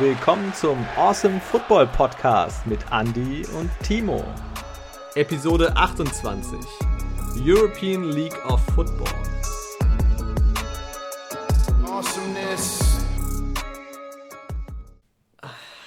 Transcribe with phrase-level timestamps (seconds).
[0.00, 4.24] willkommen zum Awesome Football Podcast mit Andy und Timo.
[5.14, 6.58] Episode 28
[7.44, 9.12] European League of Football.
[11.84, 13.04] Awesomeness.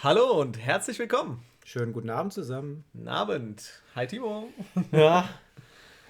[0.03, 1.43] Hallo und herzlich willkommen.
[1.65, 2.83] Schönen guten Abend zusammen.
[2.93, 3.81] Guten Abend.
[3.95, 4.49] Hi Timo.
[4.91, 5.27] Ja,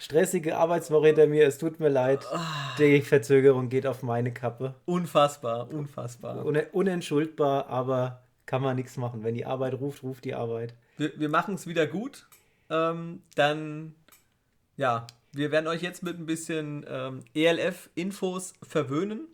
[0.04, 1.47] stressige Arbeitswoche hinter mir.
[1.47, 2.25] Es tut mir leid.
[2.77, 4.76] Die Verzögerung geht auf meine Kappe.
[4.85, 6.45] Unfassbar, unfassbar.
[6.45, 9.23] Un unentschuldbar, aber kann man nichts machen.
[9.23, 10.73] Wenn die Arbeit ruft, ruft die Arbeit.
[10.98, 12.27] Wir, wir machen es wieder gut.
[12.70, 13.95] Ähm, dann,
[14.76, 19.27] ja, wir werden euch jetzt mit ein bisschen ähm, ELF-Infos verwöhnen.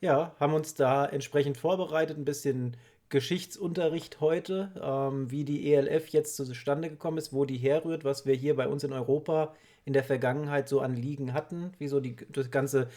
[0.00, 2.76] Ja, haben uns da entsprechend vorbereitet, ein bisschen
[3.08, 8.34] Geschichtsunterricht heute, ähm, wie die ELF jetzt zustande gekommen ist, wo die herrührt, was wir
[8.34, 9.54] hier bei uns in Europa
[9.88, 12.88] in der Vergangenheit so an Ligen hatten, wie so die das ganze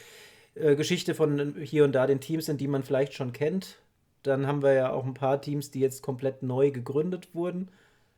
[0.55, 3.77] äh, Geschichte von hier und da den Teams sind, die man vielleicht schon kennt.
[4.23, 7.69] Dann haben wir ja auch ein paar Teams, die jetzt komplett neu gegründet wurden,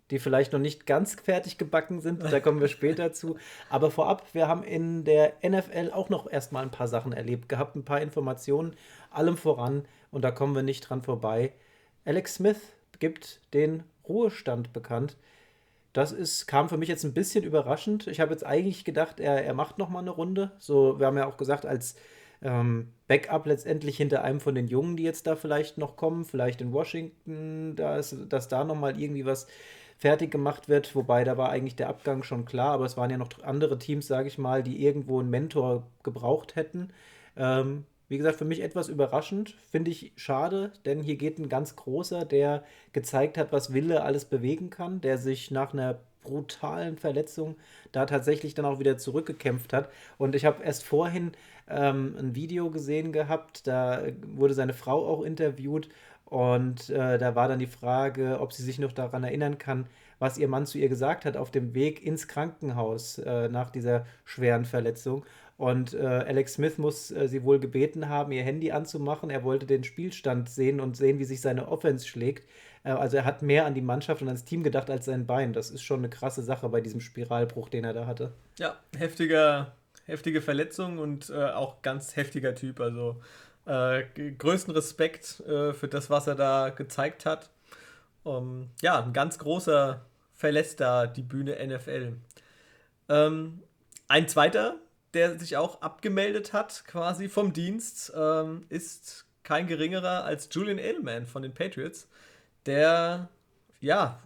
[0.09, 2.23] die vielleicht noch nicht ganz fertig gebacken sind.
[2.23, 3.37] Da kommen wir später zu.
[3.69, 7.75] Aber vorab, wir haben in der NFL auch noch erstmal ein paar Sachen erlebt gehabt,
[7.75, 8.75] ein paar Informationen,
[9.11, 9.85] allem voran.
[10.09, 11.53] Und da kommen wir nicht dran vorbei.
[12.05, 12.59] Alex Smith
[12.97, 15.15] gibt den Ruhestand bekannt.
[15.93, 18.07] Das ist, kam für mich jetzt ein bisschen überraschend.
[18.07, 20.51] Ich habe jetzt eigentlich gedacht, er, er macht noch mal eine Runde.
[20.57, 21.95] So, wir haben ja auch gesagt, als
[22.41, 26.61] ähm, Backup letztendlich hinter einem von den Jungen, die jetzt da vielleicht noch kommen, vielleicht
[26.61, 29.47] in Washington, da ist, dass da noch mal irgendwie was
[29.97, 30.95] fertig gemacht wird.
[30.95, 34.07] Wobei, da war eigentlich der Abgang schon klar, aber es waren ja noch andere Teams,
[34.07, 36.89] sage ich mal, die irgendwo einen Mentor gebraucht hätten.
[37.37, 41.75] Ähm, wie gesagt, für mich etwas überraschend, finde ich schade, denn hier geht ein ganz
[41.75, 47.55] großer, der gezeigt hat, was Wille alles bewegen kann, der sich nach einer brutalen Verletzung
[47.91, 49.89] da tatsächlich dann auch wieder zurückgekämpft hat.
[50.19, 51.31] Und ich habe erst vorhin
[51.67, 55.89] ähm, ein Video gesehen gehabt, da wurde seine Frau auch interviewt
[56.25, 59.87] und äh, da war dann die Frage, ob sie sich noch daran erinnern kann,
[60.19, 64.05] was ihr Mann zu ihr gesagt hat auf dem Weg ins Krankenhaus äh, nach dieser
[64.23, 65.25] schweren Verletzung.
[65.63, 69.29] Und äh, Alex Smith muss äh, sie wohl gebeten haben, ihr Handy anzumachen.
[69.29, 72.49] Er wollte den Spielstand sehen und sehen, wie sich seine Offense schlägt.
[72.83, 75.53] Äh, also er hat mehr an die Mannschaft und ans Team gedacht als sein Bein.
[75.53, 78.33] Das ist schon eine krasse Sache bei diesem Spiralbruch, den er da hatte.
[78.59, 79.71] Ja, heftiger,
[80.03, 82.81] heftige Verletzung und äh, auch ganz heftiger Typ.
[82.81, 83.21] Also
[83.65, 84.03] äh,
[84.37, 87.51] größten Respekt äh, für das, was er da gezeigt hat.
[88.23, 90.01] Um, ja, ein ganz großer
[90.33, 92.17] verlässt da die Bühne NFL.
[93.07, 93.63] Ähm,
[94.09, 94.75] ein zweiter,
[95.13, 101.27] der sich auch abgemeldet hat, quasi vom Dienst, ähm, ist kein geringerer als Julian Edelman
[101.27, 102.07] von den Patriots,
[102.65, 103.29] der
[103.79, 104.19] ja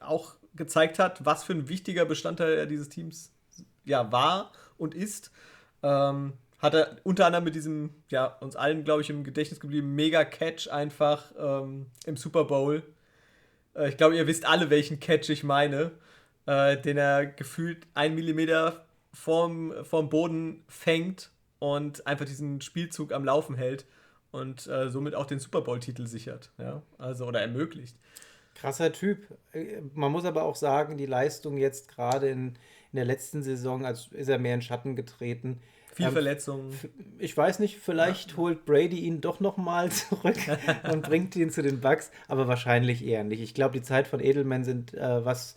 [0.00, 3.32] auch gezeigt hat, was für ein wichtiger Bestandteil er dieses Teams
[3.84, 5.30] ja war und ist.
[5.82, 9.94] Ähm, hat er unter anderem mit diesem, ja, uns allen, glaube ich, im Gedächtnis geblieben,
[9.94, 12.82] Mega-Catch einfach ähm, im Super Bowl.
[13.74, 15.92] Äh, ich glaube, ihr wisst alle, welchen Catch ich meine,
[16.46, 18.87] äh, den er gefühlt ein Millimeter
[19.18, 23.84] vorm, vorm Boden fängt und einfach diesen Spielzug am Laufen hält
[24.30, 27.96] und äh, somit auch den Super Bowl-Titel sichert, ja, also oder ermöglicht.
[28.54, 29.26] Krasser Typ.
[29.52, 32.48] Äh, man muss aber auch sagen, die Leistung jetzt gerade in,
[32.92, 35.60] in der letzten Saison, als ist er mehr in Schatten getreten.
[35.92, 36.78] Viel ähm, Verletzungen.
[37.18, 38.36] Ich weiß nicht, vielleicht ja.
[38.36, 40.38] holt Brady ihn doch nochmal zurück
[40.92, 43.40] und bringt ihn zu den Bucks, aber wahrscheinlich eher nicht.
[43.40, 45.56] Ich glaube, die Zeit von Edelman sind, äh, was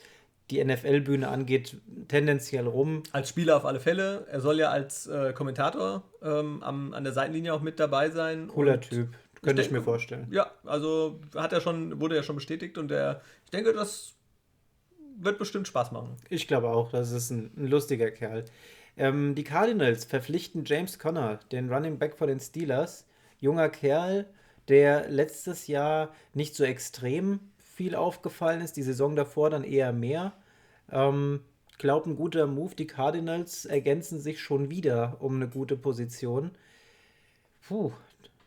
[0.51, 3.03] die NFL-Bühne angeht, tendenziell rum.
[3.11, 4.27] Als Spieler auf alle Fälle.
[4.29, 8.49] Er soll ja als äh, Kommentator ähm, am, an der Seitenlinie auch mit dabei sein.
[8.49, 9.09] Cooler Typ,
[9.41, 10.27] könnte ich, ich, mir vorstellen.
[10.29, 14.15] Ja, also hat er schon, wurde ja schon bestätigt und der, ich denke, das
[15.17, 16.17] wird bestimmt Spaß machen.
[16.29, 18.45] Ich glaube auch, das ist ein, ein lustiger Kerl.
[18.97, 23.07] Ähm, die Cardinals verpflichten James Conner, den Running Back von den Steelers.
[23.39, 24.27] Junger Kerl,
[24.67, 30.33] der letztes Jahr nicht so extrem viel aufgefallen ist, die Saison davor dann eher mehr.
[30.91, 31.41] Ähm,
[31.81, 32.75] glaube, ein guter Move.
[32.75, 36.51] Die Cardinals ergänzen sich schon wieder um eine gute Position.
[37.67, 37.91] Puh,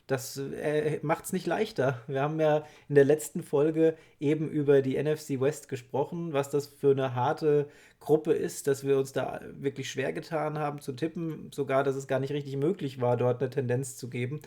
[0.06, 2.02] das äh, macht es nicht leichter.
[2.06, 6.66] Wir haben ja in der letzten Folge eben über die NFC West gesprochen, was das
[6.66, 7.68] für eine harte
[8.00, 12.06] Gruppe ist, dass wir uns da wirklich schwer getan haben zu tippen, sogar, dass es
[12.06, 14.40] gar nicht richtig möglich war, dort eine Tendenz zu geben.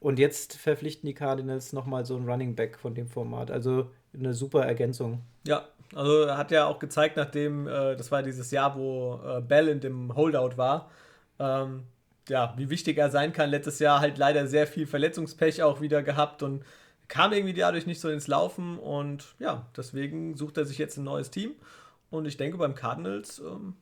[0.00, 3.50] Und jetzt verpflichten die Cardinals nochmal so einen Running Back von dem Format.
[3.50, 5.22] Also eine super Ergänzung.
[5.44, 5.64] Ja,
[5.94, 9.68] also er hat ja auch gezeigt, nachdem, äh, das war dieses Jahr, wo äh, Bell
[9.68, 10.90] in dem Holdout war,
[11.38, 11.84] ähm,
[12.28, 13.50] ja, wie wichtig er sein kann.
[13.50, 16.64] Letztes Jahr halt leider sehr viel Verletzungspech auch wieder gehabt und
[17.08, 21.04] kam irgendwie dadurch nicht so ins Laufen und ja, deswegen sucht er sich jetzt ein
[21.04, 21.52] neues Team
[22.10, 23.74] und ich denke beim Cardinals, ähm,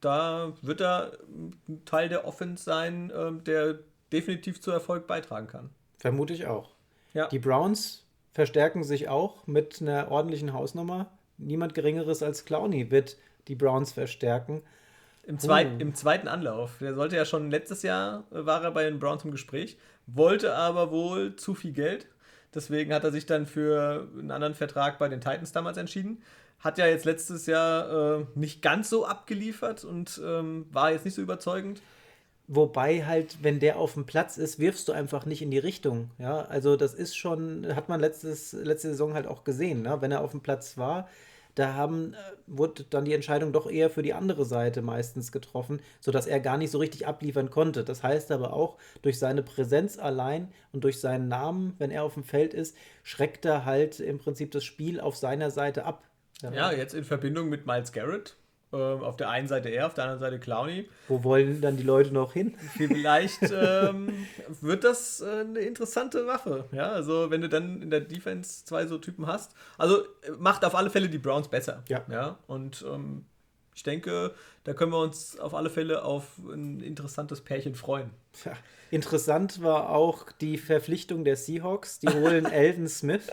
[0.00, 3.78] da wird er ein Teil der Offense sein, ähm, der
[4.12, 5.70] definitiv zu Erfolg beitragen kann.
[5.98, 6.74] Vermute ich auch.
[7.14, 7.28] Ja.
[7.28, 8.05] Die Browns
[8.36, 11.10] verstärken sich auch mit einer ordentlichen Hausnummer.
[11.38, 13.16] Niemand Geringeres als Clowney wird
[13.48, 14.60] die Browns verstärken.
[15.22, 15.78] Im, zweit, uh.
[15.78, 16.76] Im zweiten Anlauf.
[16.78, 20.54] Der sollte ja schon letztes Jahr, äh, war er bei den Browns im Gespräch, wollte
[20.54, 22.08] aber wohl zu viel Geld.
[22.54, 26.22] Deswegen hat er sich dann für einen anderen Vertrag bei den Titans damals entschieden.
[26.60, 31.14] Hat ja jetzt letztes Jahr äh, nicht ganz so abgeliefert und ähm, war jetzt nicht
[31.14, 31.80] so überzeugend.
[32.48, 36.10] Wobei halt, wenn der auf dem Platz ist, wirfst du einfach nicht in die Richtung.
[36.18, 39.82] Ja, also das ist schon, hat man letztes, letzte Saison halt auch gesehen.
[39.82, 40.00] Ne?
[40.00, 41.08] Wenn er auf dem Platz war,
[41.56, 42.16] da haben, äh,
[42.46, 46.56] wurde dann die Entscheidung doch eher für die andere Seite meistens getroffen, sodass er gar
[46.56, 47.82] nicht so richtig abliefern konnte.
[47.82, 52.14] Das heißt aber auch, durch seine Präsenz allein und durch seinen Namen, wenn er auf
[52.14, 56.04] dem Feld ist, schreckt er halt im Prinzip das Spiel auf seiner Seite ab.
[56.42, 58.36] Ja, ja jetzt in Verbindung mit Miles Garrett
[58.72, 60.88] ähm, auf der einen Seite er, auf der anderen Seite Clowny.
[61.08, 62.54] Wo wollen dann die Leute noch hin?
[62.76, 64.26] Vielleicht ähm,
[64.60, 66.64] wird das äh, eine interessante Waffe.
[66.72, 69.52] Ja, also wenn du dann in der Defense zwei so Typen hast.
[69.78, 70.04] Also
[70.38, 71.82] macht auf alle Fälle die Browns besser.
[71.88, 72.04] Ja.
[72.10, 72.38] ja?
[72.46, 73.24] Und ähm,
[73.76, 74.34] ich denke,
[74.64, 78.10] da können wir uns auf alle Fälle auf ein interessantes Pärchen freuen.
[78.44, 78.52] Ja.
[78.90, 82.00] Interessant war auch die Verpflichtung der Seahawks.
[82.00, 83.28] Die holen Elden Smith.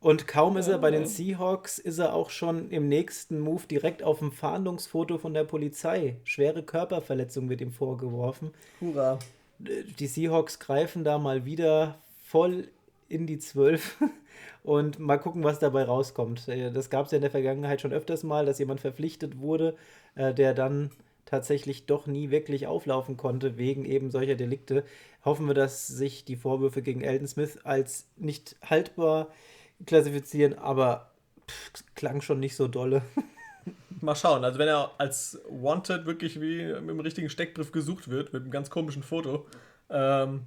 [0.00, 4.04] Und kaum ist er bei den Seahawks, ist er auch schon im nächsten Move direkt
[4.04, 6.16] auf dem Fahndungsfoto von der Polizei.
[6.22, 8.52] Schwere Körperverletzung wird ihm vorgeworfen.
[8.80, 9.18] Hurra.
[9.58, 12.68] Die Seahawks greifen da mal wieder voll
[13.08, 13.96] in die Zwölf
[14.62, 16.46] und mal gucken, was dabei rauskommt.
[16.46, 19.74] Äh, das gab es ja in der Vergangenheit schon öfters mal, dass jemand verpflichtet wurde,
[20.14, 20.92] äh, der dann
[21.24, 24.84] tatsächlich doch nie wirklich auflaufen konnte wegen eben solcher Delikte.
[25.24, 31.12] Hoffen wir, dass sich die Vorwürfe gegen Elton Smith als nicht haltbar äh, klassifizieren, aber
[31.48, 33.02] pff, klang schon nicht so dolle.
[34.00, 38.32] Mal schauen, also wenn er als Wanted wirklich wie mit dem richtigen Steckbrief gesucht wird,
[38.32, 39.46] mit einem ganz komischen Foto,
[39.90, 40.46] ähm,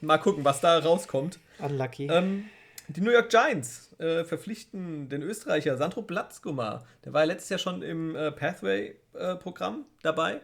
[0.00, 1.38] mal gucken, was da rauskommt.
[1.58, 2.06] Unlucky.
[2.06, 2.46] Ähm,
[2.88, 6.86] die New York Giants äh, verpflichten den Österreicher Sandro Platzgummer.
[7.04, 10.40] Der war ja letztes Jahr schon im äh, Pathway-Programm äh, dabei.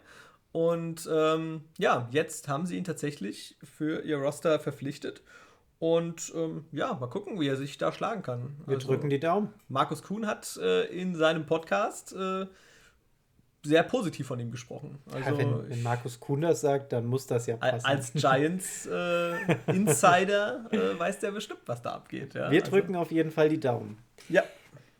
[0.52, 5.22] Und ähm, ja, jetzt haben sie ihn tatsächlich für ihr Roster verpflichtet.
[5.78, 8.56] Und ähm, ja, mal gucken, wie er sich da schlagen kann.
[8.66, 9.52] Wir also, drücken die Daumen.
[9.68, 12.46] Markus Kuhn hat äh, in seinem Podcast äh,
[13.64, 14.98] sehr positiv von ihm gesprochen.
[15.12, 17.84] Also, ja, wenn, wenn, Markus Kuhn das sagt, dann muss das ja passen.
[17.84, 19.32] Als Giants äh,
[19.66, 22.34] Insider äh, weiß der bestimmt, was da abgeht.
[22.34, 22.50] Ja?
[22.50, 23.98] Wir also, drücken auf jeden Fall die Daumen.
[24.28, 24.42] Ja.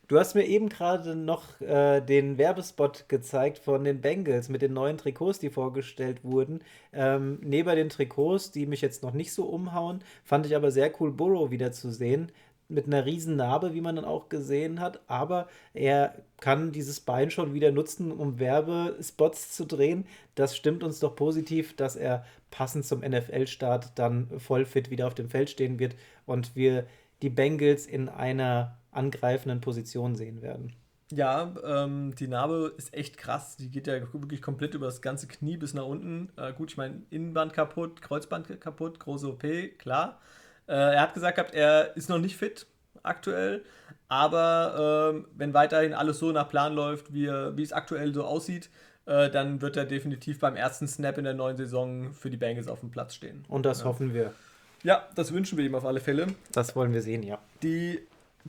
[0.07, 4.73] Du hast mir eben gerade noch äh, den Werbespot gezeigt von den Bengals mit den
[4.73, 6.59] neuen Trikots, die vorgestellt wurden.
[6.93, 10.91] Ähm, neben den Trikots, die mich jetzt noch nicht so umhauen, fand ich aber sehr
[10.99, 12.31] cool, Burrow wieder zu sehen.
[12.67, 14.99] Mit einer riesen Narbe, wie man dann auch gesehen hat.
[15.07, 20.05] Aber er kann dieses Bein schon wieder nutzen, um Werbespots zu drehen.
[20.35, 25.15] Das stimmt uns doch positiv, dass er passend zum NFL-Start dann voll fit wieder auf
[25.15, 25.95] dem Feld stehen wird
[26.27, 26.85] und wir
[27.21, 30.73] die Bengals in einer angreifenden Position sehen werden.
[31.11, 33.57] Ja, ähm, die Narbe ist echt krass.
[33.57, 36.31] Die geht ja wirklich komplett über das ganze Knie bis nach unten.
[36.35, 39.43] Äh, gut, ich meine, Innenband kaputt, Kreuzband kaputt, große OP,
[39.77, 40.19] klar.
[40.67, 42.65] Äh, er hat gesagt gehabt, er ist noch nicht fit
[43.03, 43.63] aktuell,
[44.07, 48.71] aber äh, wenn weiterhin alles so nach Plan läuft, wie, wie es aktuell so aussieht,
[49.05, 52.67] äh, dann wird er definitiv beim ersten Snap in der neuen Saison für die Bengals
[52.67, 53.45] auf dem Platz stehen.
[53.47, 53.85] Und das ja.
[53.85, 54.33] hoffen wir.
[54.83, 56.27] Ja, das wünschen wir ihm auf alle Fälle.
[56.51, 57.37] Das wollen wir sehen, ja.
[57.61, 57.99] Die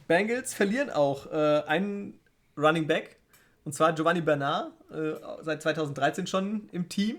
[0.06, 2.18] Bengals verlieren auch äh, einen
[2.56, 3.16] Running Back,
[3.64, 7.18] und zwar Giovanni Bernard, äh, seit 2013 schon im Team.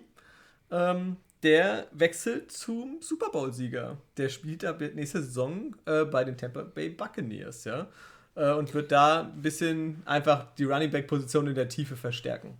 [0.72, 3.98] Ähm, der wechselt zum Super Bowl-Sieger.
[4.18, 7.88] Der spielt ab nächste Saison äh, bei den Tampa Bay Buccaneers, ja.
[8.36, 12.58] Äh, und wird da ein bisschen einfach die Running Back-Position in der Tiefe verstärken.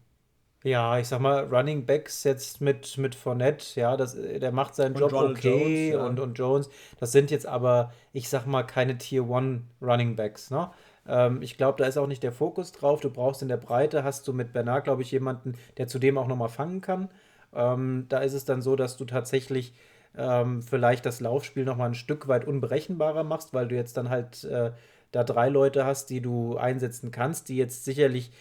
[0.68, 4.96] Ja, ich sag mal, Running Backs jetzt mit, mit Fournette, ja, das, der macht seinen
[4.96, 6.06] und Job Ronald okay Jones, ja.
[6.06, 6.70] und, und Jones.
[7.00, 10.70] Das sind jetzt aber, ich sag mal, keine Tier One Running Backs, ne?
[11.08, 13.00] Ähm, ich glaube, da ist auch nicht der Fokus drauf.
[13.00, 16.28] Du brauchst in der Breite, hast du mit Bernard, glaube ich, jemanden, der zudem auch
[16.28, 17.08] nochmal fangen kann.
[17.56, 19.74] Ähm, da ist es dann so, dass du tatsächlich
[20.18, 24.44] ähm, vielleicht das Laufspiel nochmal ein Stück weit unberechenbarer machst, weil du jetzt dann halt
[24.44, 24.72] äh,
[25.14, 28.32] da drei Leute hast, die du einsetzen kannst, die jetzt sicherlich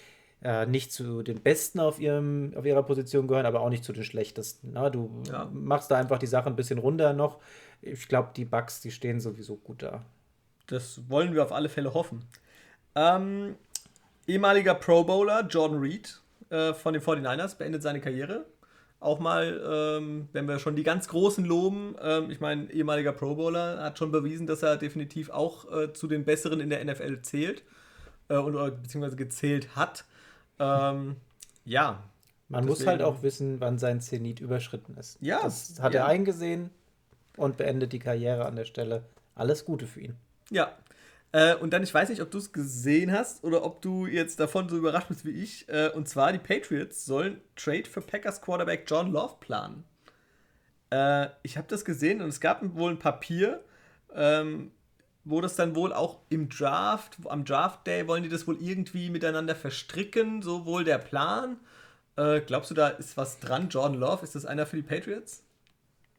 [0.46, 3.92] äh, nicht zu den Besten auf, ihrem, auf ihrer Position gehören, aber auch nicht zu
[3.92, 4.70] den Schlechtesten.
[4.74, 5.50] Na, du ja.
[5.52, 7.40] machst da einfach die Sache ein bisschen runter noch.
[7.82, 10.04] Ich glaube, die Bugs, die stehen sowieso gut da.
[10.68, 12.22] Das wollen wir auf alle Fälle hoffen.
[12.94, 13.56] Ähm,
[14.28, 18.46] ehemaliger Pro Bowler Jordan Reed äh, von den 49ers beendet seine Karriere.
[19.00, 23.34] Auch mal, ähm, wenn wir schon die ganz Großen loben, ähm, ich meine, ehemaliger Pro
[23.34, 27.22] Bowler hat schon bewiesen, dass er definitiv auch äh, zu den Besseren in der NFL
[27.22, 27.64] zählt
[28.28, 30.04] äh, und, beziehungsweise gezählt hat.
[30.58, 31.16] Ähm,
[31.64, 32.02] ja.
[32.48, 35.18] Man deswegen, muss halt auch wissen, wann sein Zenit überschritten ist.
[35.20, 35.42] Ja.
[35.42, 36.02] Das hat ja.
[36.02, 36.70] er eingesehen
[37.36, 39.02] und beendet die Karriere an der Stelle.
[39.34, 40.16] Alles Gute für ihn.
[40.50, 40.72] Ja.
[41.32, 44.40] Äh, und dann, ich weiß nicht, ob du es gesehen hast oder ob du jetzt
[44.40, 45.68] davon so überrascht bist wie ich.
[45.68, 49.84] Äh, und zwar, die Patriots sollen Trade für Packers Quarterback John Love planen.
[50.90, 53.62] Äh, ich habe das gesehen und es gab wohl ein Papier,
[54.14, 54.70] ähm,
[55.26, 59.10] wo das dann wohl auch im Draft, am Draft Day wollen die das wohl irgendwie
[59.10, 61.58] miteinander verstricken, so wohl der Plan.
[62.16, 63.68] Äh, glaubst du, da ist was dran?
[63.68, 65.42] Jordan Love, ist das einer für die Patriots?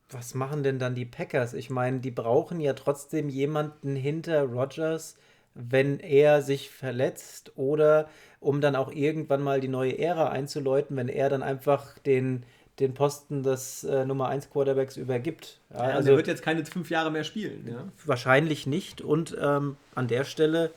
[0.10, 1.54] Was machen denn dann die Packers?
[1.54, 5.16] Ich meine, die brauchen ja trotzdem jemanden hinter Rodgers,
[5.54, 8.10] wenn er sich verletzt oder
[8.42, 12.46] um dann auch irgendwann mal die neue Ära einzuläuten, wenn er dann einfach den,
[12.80, 15.60] den Posten des äh, Nummer 1 Quarterbacks übergibt.
[15.72, 17.68] Ja, ja, also er wird jetzt keine fünf Jahre mehr spielen.
[17.68, 17.88] Ja?
[18.06, 19.02] Wahrscheinlich nicht.
[19.02, 20.72] Und ähm, an der Stelle,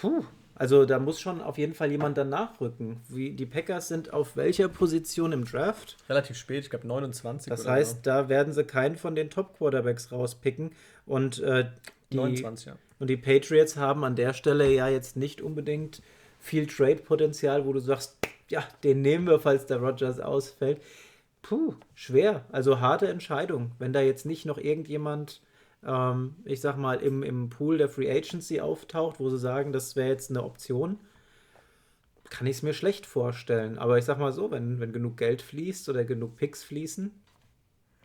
[0.00, 2.98] puh, also da muss schon auf jeden Fall jemand dann nachrücken.
[3.08, 5.96] Wie, die Packers sind auf welcher Position im Draft?
[6.10, 7.48] Relativ spät, ich glaube 29.
[7.48, 8.00] Das heißt, so.
[8.02, 10.72] da werden sie keinen von den Top-Quarterbacks rauspicken.
[11.06, 11.70] Und äh,
[12.12, 12.76] die, 29, ja.
[12.98, 16.02] Und die Patriots haben an der Stelle ja jetzt nicht unbedingt
[16.38, 18.18] viel Trade-Potenzial, wo du sagst,
[18.50, 20.82] ja, den nehmen wir, falls der Rogers ausfällt.
[21.42, 22.44] Puh, schwer.
[22.52, 23.72] Also harte Entscheidung.
[23.78, 25.40] Wenn da jetzt nicht noch irgendjemand
[25.86, 29.96] ähm, ich sag mal, im, im Pool der Free Agency auftaucht, wo sie sagen, das
[29.96, 30.98] wäre jetzt eine Option,
[32.28, 33.78] kann ich es mir schlecht vorstellen.
[33.78, 37.10] Aber ich sag mal so, wenn, wenn genug Geld fließt oder genug Picks fließen,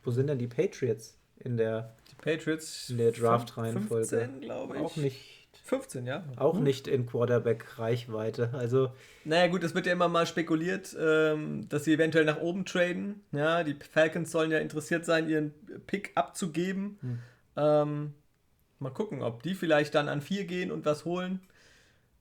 [0.02, 4.06] wo sind denn die Patriots in der, die Patriots in der Draft-Reihenfolge?
[4.06, 4.82] 15, glaube ich.
[4.82, 5.35] Auch nicht.
[5.66, 6.24] 15, ja.
[6.36, 6.62] Auch hm.
[6.62, 8.50] nicht in Quarterback-Reichweite.
[8.52, 8.90] Also.
[9.24, 13.22] Naja, gut, es wird ja immer mal spekuliert, ähm, dass sie eventuell nach oben traden.
[13.32, 15.52] Ja, die Falcons sollen ja interessiert sein, ihren
[15.86, 16.98] Pick abzugeben.
[17.00, 17.18] Hm.
[17.56, 18.14] Ähm,
[18.78, 21.40] mal gucken, ob die vielleicht dann an vier gehen und was holen.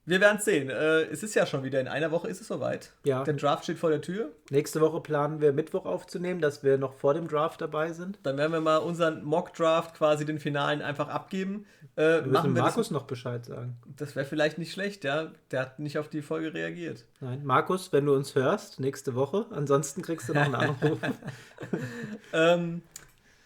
[0.08, 0.70] Wir werden es sehen.
[0.70, 2.92] Äh, es ist ja schon wieder in einer Woche ist es soweit.
[3.04, 3.24] Ja.
[3.24, 4.32] Der Draft steht vor der Tür.
[4.52, 8.20] Nächste Woche planen wir Mittwoch aufzunehmen, dass wir noch vor dem Draft dabei sind.
[8.24, 11.66] Dann werden wir mal unseren Mock Draft quasi den Finalen einfach abgeben.
[11.96, 13.78] Äh, wir müssen Markus das, noch Bescheid sagen.
[13.98, 15.32] Das wäre vielleicht nicht schlecht, ja.
[15.50, 17.06] Der hat nicht auf die Folge reagiert.
[17.20, 19.48] Nein, Markus, wenn du uns hörst, nächste Woche.
[19.50, 21.00] Ansonsten kriegst du noch einen Anruf.
[22.34, 22.84] ähm,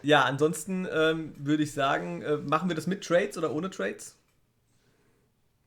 [0.01, 4.18] ja, ansonsten ähm, würde ich sagen, äh, machen wir das mit Trades oder ohne Trades?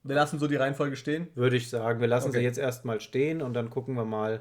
[0.04, 1.28] Wir lassen so die Reihenfolge stehen.
[1.35, 2.38] Würde ich sagen, wir lassen okay.
[2.38, 4.40] sie jetzt erstmal stehen und dann gucken wir mal,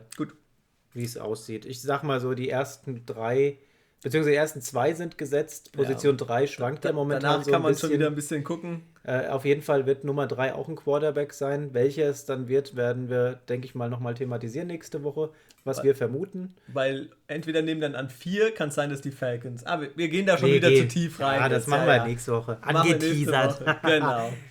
[0.94, 1.65] wie es aussieht.
[1.65, 3.58] Ich sag mal so, die ersten drei
[4.03, 5.74] Beziehungsweise die ersten zwei sind gesetzt.
[5.74, 6.48] Position 3 ja.
[6.48, 7.89] schwankt ja momentan Danach so kann man bisschen.
[7.89, 8.82] schon wieder ein bisschen gucken.
[9.03, 11.74] Äh, auf jeden Fall wird Nummer 3 auch ein Quarterback sein.
[11.74, 15.30] Welcher es dann wird, werden wir, denke ich mal, nochmal thematisieren nächste Woche,
[15.65, 16.56] was weil, wir vermuten.
[16.68, 19.65] Weil entweder nehmen dann an 4, kann es sein, dass die Falcons.
[19.68, 20.89] Aber ah, wir, wir gehen da schon wir wieder gehen.
[20.89, 21.39] zu tief rein.
[21.39, 22.06] Ja, das machen wir ja.
[22.06, 22.58] nächste Woche.
[22.62, 23.63] Angeteasert.
[23.84, 24.34] Genau.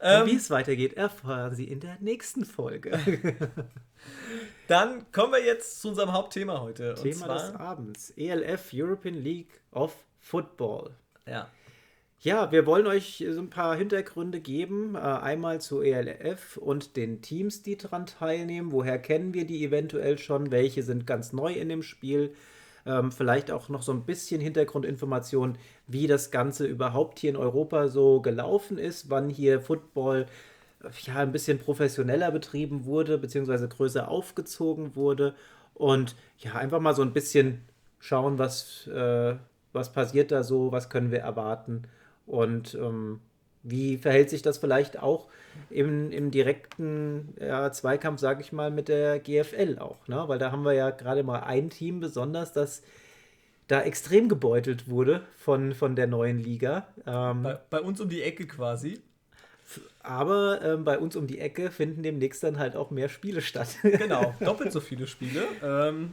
[0.00, 2.98] ähm, wie es weitergeht, erfahren Sie in der nächsten Folge.
[4.68, 6.94] Dann kommen wir jetzt zu unserem Hauptthema heute.
[6.94, 8.10] Thema des Abends.
[8.16, 10.90] ELF, European League of Football.
[11.26, 11.48] Ja.
[12.20, 14.94] Ja, wir wollen euch so ein paar Hintergründe geben.
[14.94, 18.72] Äh, einmal zu ELF und den Teams, die daran teilnehmen.
[18.72, 20.50] Woher kennen wir die eventuell schon?
[20.50, 22.34] Welche sind ganz neu in dem Spiel?
[22.86, 27.88] Ähm, vielleicht auch noch so ein bisschen Hintergrundinformation, wie das Ganze überhaupt hier in Europa
[27.88, 30.26] so gelaufen ist, wann hier Football
[31.04, 35.34] ja, ein bisschen professioneller betrieben wurde, beziehungsweise größer aufgezogen wurde.
[35.74, 37.62] Und ja, einfach mal so ein bisschen
[37.98, 39.34] schauen, was, äh,
[39.72, 41.82] was passiert da so, was können wir erwarten
[42.26, 43.20] und ähm,
[43.68, 45.28] wie verhält sich das vielleicht auch
[45.70, 50.24] im, im direkten ja, Zweikampf, sage ich mal, mit der GFL auch, ne?
[50.26, 52.82] Weil da haben wir ja gerade mal ein Team besonders, das
[53.68, 56.86] da extrem gebeutelt wurde von, von der neuen Liga.
[57.06, 59.00] Ähm, bei, bei, uns um die Ecke quasi.
[60.00, 63.76] Aber ähm, bei uns um die Ecke finden demnächst dann halt auch mehr Spiele statt.
[63.82, 65.42] genau, doppelt so viele Spiele.
[65.62, 66.12] Ähm,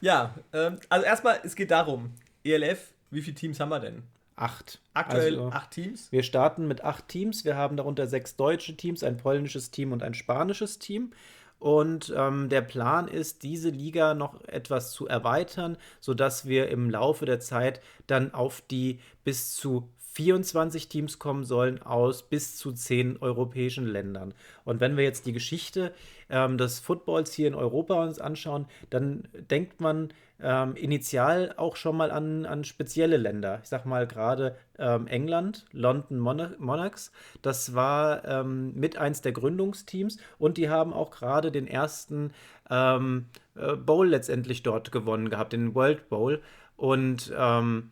[0.00, 2.10] ja, ähm, also erstmal, es geht darum,
[2.44, 4.02] ELF, wie viele Teams haben wir denn?
[4.38, 4.80] Acht.
[4.94, 6.12] Aktuell also, acht Teams?
[6.12, 7.44] Wir starten mit acht Teams.
[7.44, 11.12] Wir haben darunter sechs deutsche Teams, ein polnisches Team und ein spanisches Team.
[11.58, 17.26] Und ähm, der Plan ist, diese Liga noch etwas zu erweitern, sodass wir im Laufe
[17.26, 23.18] der Zeit dann auf die bis zu 24 Teams kommen sollen aus bis zu 10
[23.18, 24.34] europäischen Ländern.
[24.64, 25.92] Und wenn wir jetzt die Geschichte
[26.28, 30.08] ähm, des Footballs hier in Europa uns anschauen, dann denkt man
[30.40, 33.60] ähm, initial auch schon mal an, an spezielle Länder.
[33.62, 40.18] Ich sag mal gerade ähm, England, London Monarchs, das war ähm, mit eins der Gründungsteams
[40.36, 42.32] und die haben auch gerade den ersten
[42.70, 46.42] ähm, äh, Bowl letztendlich dort gewonnen gehabt, den World Bowl.
[46.76, 47.90] Und ähm,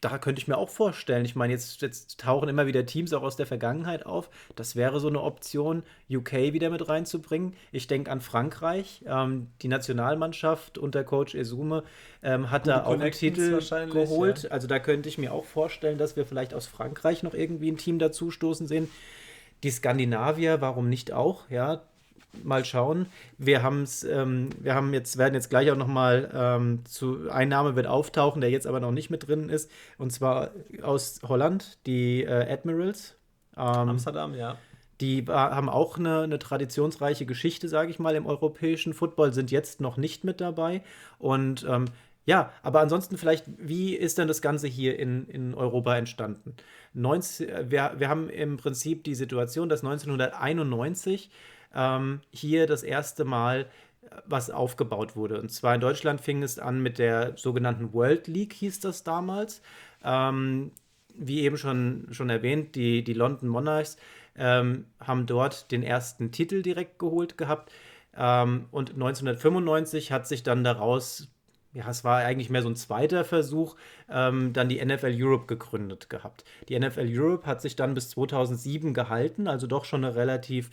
[0.00, 1.24] da könnte ich mir auch vorstellen.
[1.24, 4.28] Ich meine, jetzt, jetzt tauchen immer wieder Teams auch aus der Vergangenheit auf.
[4.54, 7.54] Das wäre so eine Option, UK wieder mit reinzubringen.
[7.72, 9.02] Ich denke an Frankreich.
[9.06, 11.82] Ähm, die Nationalmannschaft unter Coach Esume
[12.22, 13.60] ähm, hat Gute da auch einen Titel
[13.90, 14.44] geholt.
[14.44, 14.50] Ja.
[14.50, 17.78] Also da könnte ich mir auch vorstellen, dass wir vielleicht aus Frankreich noch irgendwie ein
[17.78, 18.90] Team dazu stoßen sehen.
[19.62, 21.48] Die Skandinavier, warum nicht auch?
[21.48, 21.82] Ja,
[22.42, 23.06] mal schauen.
[23.38, 27.76] Wir haben es, ähm, wir haben jetzt, werden jetzt gleich auch nochmal ähm, zu Einnahme
[27.76, 29.70] wird auftauchen, der jetzt aber noch nicht mit drin ist.
[29.98, 30.50] Und zwar
[30.82, 33.16] aus Holland, die äh, Admirals.
[33.56, 34.56] Ähm, Amsterdam, ja.
[35.00, 39.80] Die haben auch eine, eine traditionsreiche Geschichte, sage ich mal, im europäischen Football, sind jetzt
[39.80, 40.82] noch nicht mit dabei.
[41.18, 41.84] Und ähm,
[42.24, 46.54] ja, aber ansonsten vielleicht, wie ist denn das Ganze hier in, in Europa entstanden?
[46.94, 51.30] 19, wir, wir haben im Prinzip die Situation, dass 1991
[51.76, 53.66] ähm, hier das erste Mal
[54.02, 55.40] äh, was aufgebaut wurde.
[55.40, 59.62] Und zwar in Deutschland fing es an mit der sogenannten World League, hieß das damals.
[60.02, 60.72] Ähm,
[61.18, 63.96] wie eben schon, schon erwähnt, die, die London Monarchs
[64.36, 67.72] ähm, haben dort den ersten Titel direkt geholt gehabt.
[68.16, 71.28] Ähm, und 1995 hat sich dann daraus,
[71.72, 73.76] ja, es war eigentlich mehr so ein zweiter Versuch,
[74.10, 76.44] ähm, dann die NFL Europe gegründet gehabt.
[76.68, 80.70] Die NFL Europe hat sich dann bis 2007 gehalten, also doch schon eine relativ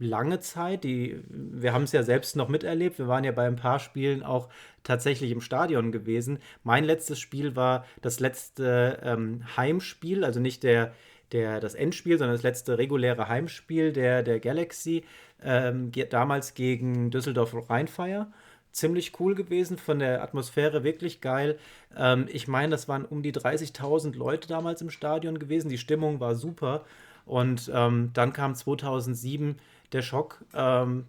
[0.00, 0.82] lange Zeit.
[0.82, 2.98] Die, wir haben es ja selbst noch miterlebt.
[2.98, 4.48] Wir waren ja bei ein paar Spielen auch
[4.82, 6.38] tatsächlich im Stadion gewesen.
[6.64, 10.94] Mein letztes Spiel war das letzte ähm, Heimspiel, also nicht der,
[11.32, 15.04] der, das Endspiel, sondern das letzte reguläre Heimspiel der, der Galaxy,
[15.42, 18.28] ähm, damals gegen Düsseldorf Rheinfire.
[18.72, 21.58] Ziemlich cool gewesen, von der Atmosphäre wirklich geil.
[21.96, 25.68] Ähm, ich meine, das waren um die 30.000 Leute damals im Stadion gewesen.
[25.68, 26.84] Die Stimmung war super.
[27.24, 29.56] Und ähm, dann kam 2007
[29.92, 31.06] der Schock, ähm,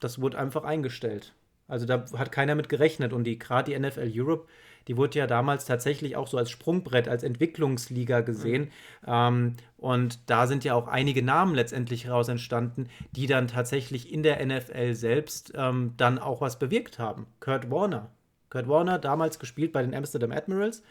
[0.00, 1.32] das wurde einfach eingestellt.
[1.68, 4.46] Also da hat keiner mit gerechnet und die gerade die NFL Europe,
[4.88, 8.70] die wurde ja damals tatsächlich auch so als Sprungbrett, als Entwicklungsliga gesehen.
[9.02, 9.08] Mhm.
[9.08, 14.22] Ähm, und da sind ja auch einige Namen letztendlich heraus entstanden, die dann tatsächlich in
[14.22, 17.26] der NFL selbst ähm, dann auch was bewirkt haben.
[17.40, 18.10] Kurt Warner.
[18.48, 20.82] Kurt Warner, damals gespielt bei den Amsterdam Admirals,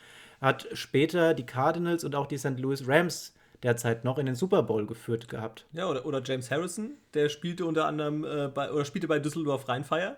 [0.41, 2.59] hat später die Cardinals und auch die St.
[2.59, 5.65] Louis Rams derzeit noch in den Super Bowl geführt gehabt.
[5.73, 9.67] Ja, oder, oder James Harrison, der spielte unter anderem äh, bei, oder spielte bei Düsseldorf
[9.67, 10.17] Rheinfire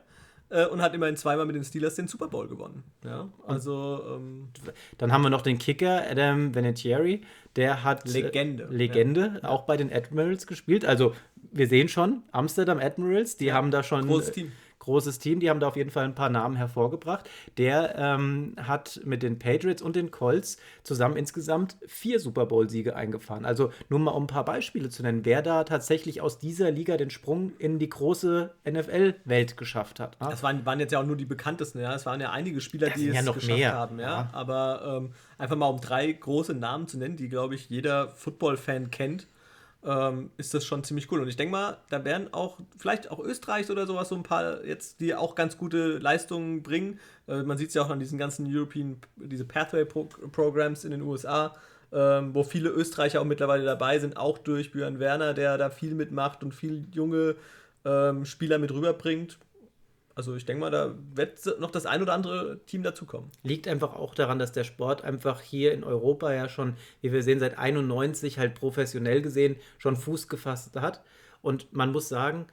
[0.49, 2.83] äh, und hat immerhin zweimal mit den Steelers den Super Bowl gewonnen.
[3.03, 4.49] Ja, also ähm,
[4.97, 7.21] dann haben wir noch den Kicker Adam Vinatieri,
[7.55, 9.49] der hat äh, Legende, Legende ja.
[9.49, 10.85] auch bei den Admirals gespielt.
[10.85, 11.13] Also
[11.51, 14.51] wir sehen schon Amsterdam Admirals, die ja, haben da schon großes Team
[14.87, 15.41] großes Team.
[15.41, 17.29] Die haben da auf jeden Fall ein paar Namen hervorgebracht.
[17.57, 23.45] Der ähm, hat mit den Patriots und den Colts zusammen insgesamt vier Super Bowl-Siege eingefahren.
[23.45, 26.95] Also nur mal um ein paar Beispiele zu nennen, wer da tatsächlich aus dieser Liga
[26.95, 30.19] den Sprung in die große NFL-Welt geschafft hat.
[30.21, 30.27] Ne?
[30.29, 31.79] Das waren, waren, jetzt ja auch nur die bekanntesten.
[31.79, 33.73] Ja, es waren ja einige Spieler, die es ja noch geschafft mehr.
[33.73, 33.99] haben.
[33.99, 34.29] Ja, ja.
[34.31, 38.89] aber ähm, einfach mal um drei große Namen zu nennen, die glaube ich jeder Football-Fan
[38.89, 39.27] kennt
[39.85, 41.21] ähm, ist das schon ziemlich cool.
[41.21, 44.63] Und ich denke mal, da werden auch, vielleicht auch Österreich oder sowas, so ein paar
[44.65, 46.99] jetzt, die auch ganz gute Leistungen bringen.
[47.27, 51.55] Äh, man sieht es ja auch an diesen ganzen European, diese Pathway-Programs in den USA,
[51.91, 55.95] ähm, wo viele Österreicher auch mittlerweile dabei sind, auch durch Björn Werner, der da viel
[55.95, 57.35] mitmacht und viel junge
[57.85, 59.37] ähm, Spieler mit rüberbringt.
[60.17, 63.29] Also ich denke mal, da wird noch das ein oder andere Team dazukommen.
[63.43, 67.21] Liegt einfach auch daran, dass der Sport einfach hier in Europa ja schon, wie wir
[67.21, 71.03] sehen, seit 91 halt professionell gesehen schon Fuß gefasst hat.
[71.43, 72.47] Und man muss sagen,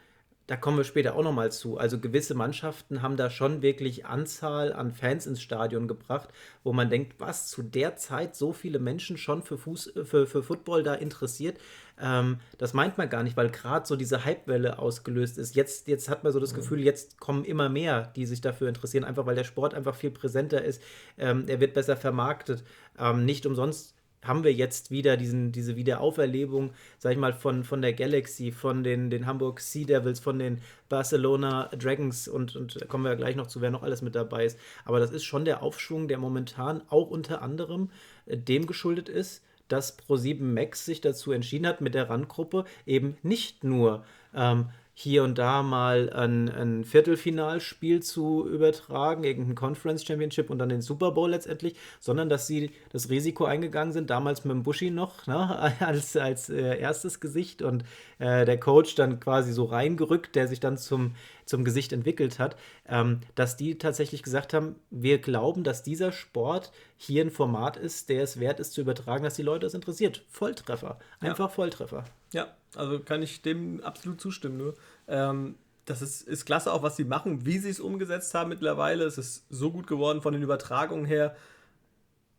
[0.46, 1.78] da kommen wir später auch nochmal zu.
[1.78, 6.28] Also gewisse Mannschaften haben da schon wirklich Anzahl an Fans ins Stadion gebracht,
[6.62, 10.42] wo man denkt, was zu der Zeit so viele Menschen schon für, Fuß, für, für
[10.42, 11.59] Football da interessiert.
[11.98, 15.57] Ähm, das meint man gar nicht, weil gerade so diese Hypewelle ausgelöst ist.
[15.57, 16.57] Jetzt, jetzt hat man so das mhm.
[16.57, 20.11] Gefühl, jetzt kommen immer mehr, die sich dafür interessieren, einfach weil der Sport einfach viel
[20.11, 20.83] präsenter ist.
[21.16, 22.64] Ähm, er wird besser vermarktet.
[22.98, 23.93] Ähm, nicht umsonst
[24.24, 28.82] haben wir jetzt wieder diesen, diese Wiederauferlebung, sag ich mal, von, von der Galaxy, von
[28.82, 33.46] den, den Hamburg Sea Devils, von den Barcelona Dragons und, und kommen wir gleich noch
[33.46, 34.58] zu, wer noch alles mit dabei ist.
[34.84, 37.90] Aber das ist schon der Aufschwung, der momentan auch unter anderem
[38.26, 43.16] äh, dem geschuldet ist, dass Pro7 Max sich dazu entschieden hat, mit der Randgruppe eben
[43.22, 50.50] nicht nur ähm, hier und da mal ein, ein Viertelfinalspiel zu übertragen, irgendein Conference Championship
[50.50, 54.52] und dann den Super Bowl letztendlich, sondern dass sie das Risiko eingegangen sind, damals mit
[54.52, 57.85] dem Bushi noch, ne, als, als äh, erstes Gesicht und
[58.20, 62.57] äh, der Coach dann quasi so reingerückt, der sich dann zum, zum Gesicht entwickelt hat,
[62.88, 68.11] ähm, dass die tatsächlich gesagt haben, wir glauben, dass dieser Sport hier ein Format ist,
[68.11, 70.22] der es wert ist zu übertragen, dass die Leute es interessiert.
[70.30, 71.00] Volltreffer.
[71.18, 71.54] Einfach ja.
[71.54, 72.04] Volltreffer.
[72.33, 74.56] Ja, also kann ich dem absolut zustimmen.
[74.56, 74.74] Nur.
[75.08, 79.04] Ähm, das ist, ist klasse auch, was sie machen, wie sie es umgesetzt haben mittlerweile.
[79.04, 81.37] Es ist so gut geworden von den Übertragungen her.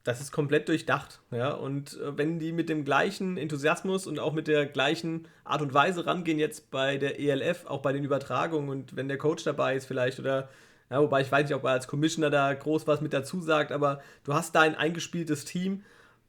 [0.04, 1.22] das ist komplett durchdacht.
[1.32, 1.52] Ja?
[1.52, 5.74] Und äh, wenn die mit dem gleichen Enthusiasmus und auch mit der gleichen Art und
[5.74, 9.76] Weise rangehen, jetzt bei der ELF, auch bei den Übertragungen und wenn der Coach dabei
[9.76, 10.50] ist vielleicht oder
[10.90, 13.72] ja, wobei ich weiß nicht, ob er als Commissioner da groß was mit dazu sagt,
[13.72, 15.84] aber du hast da ein eingespieltes Team,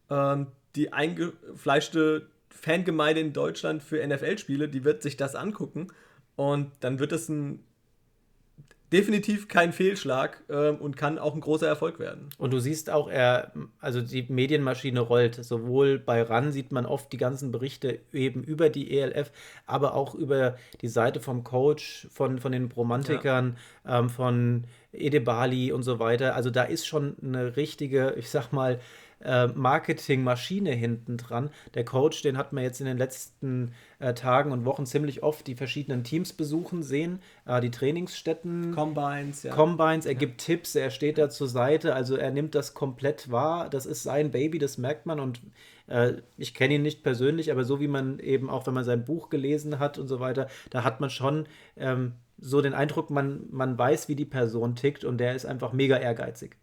[0.09, 5.89] ähm, die eingefleischte Fangemeinde in Deutschland für NFL-Spiele, die wird sich das angucken
[6.37, 7.65] und dann wird es ein
[8.93, 12.29] definitiv kein Fehlschlag äh, und kann auch ein großer Erfolg werden.
[12.39, 15.45] Und du siehst auch, er, also die Medienmaschine rollt.
[15.45, 19.33] Sowohl bei RAN sieht man oft die ganzen Berichte eben über die ELF,
[19.67, 23.99] aber auch über die Seite vom Coach, von, von den Bromantikern, ja.
[23.99, 26.37] ähm, von Edebali und so weiter.
[26.37, 28.79] Also da ist schon eine richtige, ich sag mal,
[29.25, 31.51] äh, Marketingmaschine hinten dran.
[31.75, 35.47] Der Coach, den hat man jetzt in den letzten äh, Tagen und Wochen ziemlich oft
[35.47, 38.75] die verschiedenen Teams besuchen sehen, äh, die Trainingsstätten.
[38.75, 39.55] Combines, ja.
[39.55, 40.19] Combines, er ja.
[40.19, 43.71] gibt Tipps, er steht da zur Seite, also er nimmt das komplett wahr.
[43.71, 45.41] Das ist sein Baby, das merkt man und
[45.87, 49.05] äh, ich kenne ihn nicht persönlich, aber so wie man eben auch, wenn man sein
[49.05, 53.47] Buch gelesen hat und so weiter, da hat man schon ähm, so den Eindruck, man,
[53.51, 56.57] man weiß, wie die Person tickt und der ist einfach mega ehrgeizig.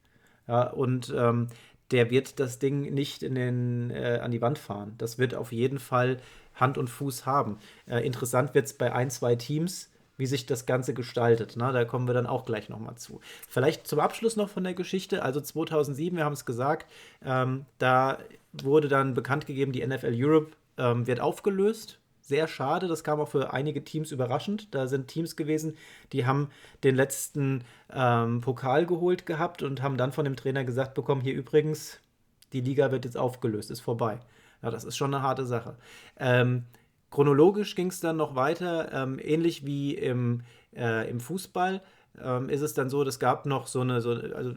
[0.47, 1.47] Ja, und ähm,
[1.93, 4.95] der wird das Ding nicht in den, äh, an die Wand fahren.
[4.97, 6.17] Das wird auf jeden Fall
[6.55, 7.59] Hand und Fuß haben.
[7.87, 11.53] Äh, interessant wird es bei ein, zwei Teams, wie sich das Ganze gestaltet.
[11.55, 13.21] Na, da kommen wir dann auch gleich nochmal zu.
[13.47, 15.23] Vielleicht zum Abschluss noch von der Geschichte.
[15.23, 16.91] Also 2007, wir haben es gesagt,
[17.23, 18.17] ähm, da
[18.51, 22.87] wurde dann bekannt gegeben, die NFL Europe ähm, wird aufgelöst sehr schade.
[22.87, 24.73] Das kam auch für einige Teams überraschend.
[24.73, 25.77] Da sind Teams gewesen,
[26.13, 26.49] die haben
[26.83, 31.33] den letzten ähm, Pokal geholt gehabt und haben dann von dem Trainer gesagt bekommen, hier
[31.33, 31.99] übrigens,
[32.53, 34.19] die Liga wird jetzt aufgelöst, ist vorbei.
[34.61, 35.75] Ja, das ist schon eine harte Sache.
[36.17, 36.63] Ähm,
[37.11, 41.81] chronologisch ging es dann noch weiter, ähm, ähnlich wie im, äh, im Fußball.
[42.23, 44.53] Ähm, ist es dann so, es gab noch so eine, so, also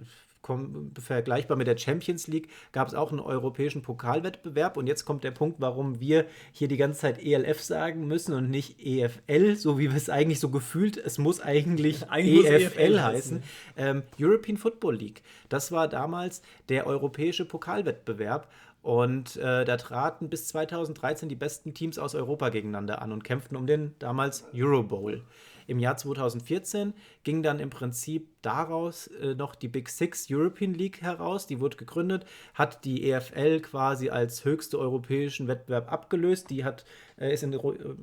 [0.98, 4.76] vergleichbar mit der Champions League, gab es auch einen europäischen Pokalwettbewerb.
[4.76, 8.50] Und jetzt kommt der Punkt, warum wir hier die ganze Zeit ELF sagen müssen und
[8.50, 10.96] nicht EFL, so wie wir es eigentlich so gefühlt.
[10.96, 13.42] Es muss eigentlich, eigentlich EFL, EFL, heißen.
[13.76, 15.22] Ähm, European Football League.
[15.48, 18.48] Das war damals der europäische Pokalwettbewerb.
[18.82, 23.56] Und äh, da traten bis 2013 die besten Teams aus Europa gegeneinander an und kämpften
[23.56, 25.24] um den damals Euro Bowl.
[25.66, 31.02] Im Jahr 2014 ging dann im Prinzip daraus äh, noch die Big Six European League
[31.02, 31.46] heraus.
[31.46, 32.24] Die wurde gegründet,
[32.54, 36.50] hat die EFL quasi als höchste europäischen Wettbewerb abgelöst.
[36.50, 36.84] Die hat,
[37.18, 37.58] äh, ist in, äh,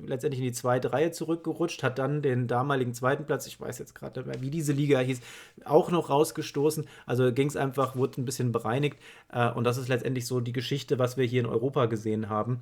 [0.06, 3.94] letztendlich in die zweite Reihe zurückgerutscht, hat dann den damaligen zweiten Platz, ich weiß jetzt
[3.94, 5.20] gerade nicht mehr, wie diese Liga hieß,
[5.64, 6.86] auch noch rausgestoßen.
[7.06, 8.98] Also ging es einfach, wurde ein bisschen bereinigt.
[9.32, 12.60] Äh, und das ist letztendlich so die Geschichte, was wir hier in Europa gesehen haben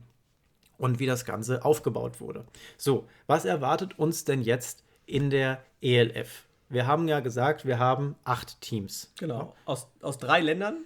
[0.78, 2.44] und wie das Ganze aufgebaut wurde.
[2.76, 6.44] So, was erwartet uns denn jetzt in der ELF.
[6.68, 9.12] Wir haben ja gesagt, wir haben acht Teams.
[9.18, 10.78] Genau, aus, aus drei Ländern.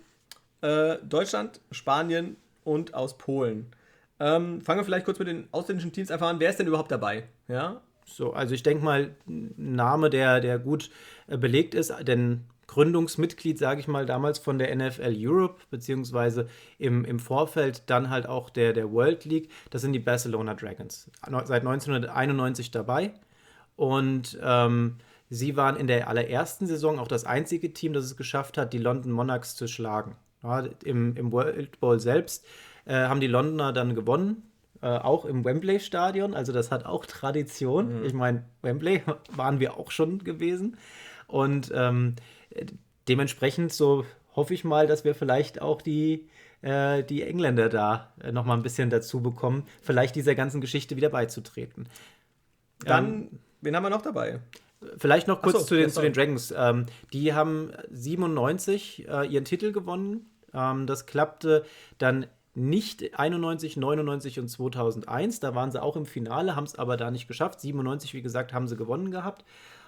[0.62, 3.70] Äh, Deutschland, Spanien und aus Polen.
[4.18, 6.40] Ähm, fangen wir vielleicht kurz mit den ausländischen Teams einfach an.
[6.40, 7.24] Wer ist denn überhaupt dabei?
[7.48, 7.82] Ja?
[8.06, 10.90] So, also ich denke mal, ein Name, der, der gut
[11.26, 16.48] äh, belegt ist, denn Gründungsmitglied, sage ich mal, damals von der NFL Europe, beziehungsweise
[16.78, 21.10] im, im Vorfeld dann halt auch der, der World League, das sind die Barcelona Dragons.
[21.22, 23.12] Seit 1991 dabei.
[23.76, 24.96] Und ähm,
[25.28, 28.78] sie waren in der allerersten Saison auch das einzige Team, das es geschafft hat, die
[28.78, 30.16] London Monarchs zu schlagen.
[30.42, 32.46] Ja, im, Im World Bowl selbst
[32.84, 34.42] äh, haben die Londoner dann gewonnen,
[34.80, 36.34] äh, auch im Wembley Stadion.
[36.34, 38.00] Also das hat auch Tradition.
[38.00, 38.04] Mhm.
[38.04, 39.02] Ich meine, Wembley
[39.36, 40.76] waren wir auch schon gewesen.
[41.26, 42.14] Und ähm,
[43.08, 46.28] dementsprechend so hoffe ich mal, dass wir vielleicht auch die,
[46.62, 50.96] äh, die Engländer da äh, noch mal ein bisschen dazu bekommen, vielleicht dieser ganzen Geschichte
[50.96, 51.88] wieder beizutreten.
[52.84, 54.38] Dann ähm, Wen haben wir noch dabei?
[54.96, 56.54] Vielleicht noch kurz so, zu, den, zu den Dragons.
[56.56, 60.30] Ähm, die haben 97 äh, ihren Titel gewonnen.
[60.54, 61.64] Ähm, das klappte
[61.98, 65.40] dann nicht 91, 99 und 2001.
[65.40, 67.60] Da waren sie auch im Finale, haben es aber da nicht geschafft.
[67.60, 69.44] 97, wie gesagt, haben sie gewonnen gehabt.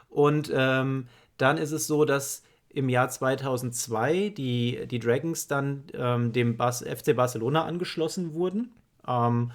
[0.08, 6.32] Und ähm, dann ist es so, dass im Jahr 2002 die, die Dragons dann ähm,
[6.32, 8.72] dem Bas FC Barcelona angeschlossen wurden.
[9.06, 9.52] Ähm,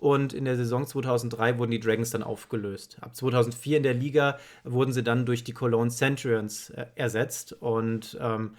[0.00, 2.96] und in der Saison 2003 wurden die Dragons dann aufgelöst.
[3.02, 7.52] Ab 2004 in der Liga wurden sie dann durch die Cologne Centurions äh, ersetzt.
[7.60, 8.52] Und ähm,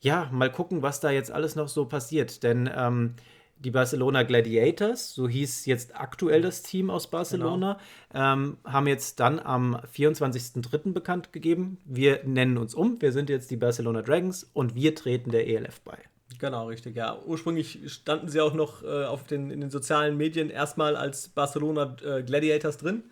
[0.00, 2.44] ja, mal gucken, was da jetzt alles noch so passiert.
[2.44, 3.14] Denn ähm,
[3.58, 7.80] die Barcelona Gladiators, so hieß jetzt aktuell das Team aus Barcelona,
[8.12, 8.32] genau.
[8.32, 10.92] ähm, haben jetzt dann am 24.03.
[10.92, 15.32] bekannt gegeben, wir nennen uns um, wir sind jetzt die Barcelona Dragons und wir treten
[15.32, 15.98] der ELF bei.
[16.38, 17.18] Genau, richtig, ja.
[17.26, 21.96] Ursprünglich standen sie auch noch äh, auf den, in den sozialen Medien erstmal als Barcelona
[22.04, 23.02] äh, Gladiators drin.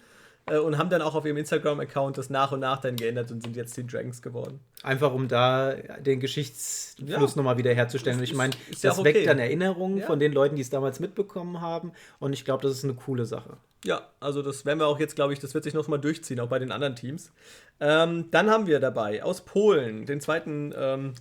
[0.46, 3.42] äh, und haben dann auch auf ihrem Instagram-Account das nach und nach dann geändert und
[3.42, 4.60] sind jetzt die Dragons geworden.
[4.82, 7.36] Einfach um da den Geschichtsfluss ja.
[7.36, 8.18] nochmal wieder herzustellen.
[8.18, 9.04] Und ich meine, das ja okay.
[9.04, 10.06] weckt dann Erinnerungen ja.
[10.06, 11.92] von den Leuten, die es damals mitbekommen haben.
[12.20, 13.56] Und ich glaube, das ist eine coole Sache.
[13.84, 16.40] Ja, also das werden wir auch jetzt, glaube ich, das wird sich noch mal durchziehen,
[16.40, 17.32] auch bei den anderen Teams.
[17.78, 21.12] Ähm, dann haben wir dabei aus Polen den zweiten ähm,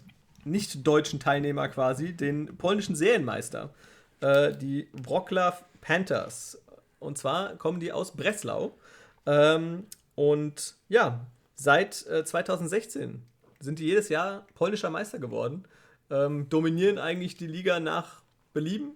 [0.45, 3.73] nicht-deutschen Teilnehmer quasi, den polnischen Serienmeister,
[4.21, 6.61] äh, die Wroclaw Panthers.
[6.99, 8.77] Und zwar kommen die aus Breslau.
[9.25, 13.21] Ähm, und ja, seit äh, 2016
[13.59, 15.65] sind die jedes Jahr polnischer Meister geworden.
[16.09, 18.21] Ähm, dominieren eigentlich die Liga nach
[18.53, 18.95] Belieben.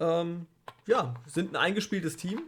[0.00, 0.46] Ähm,
[0.86, 2.42] ja, sind ein eingespieltes Team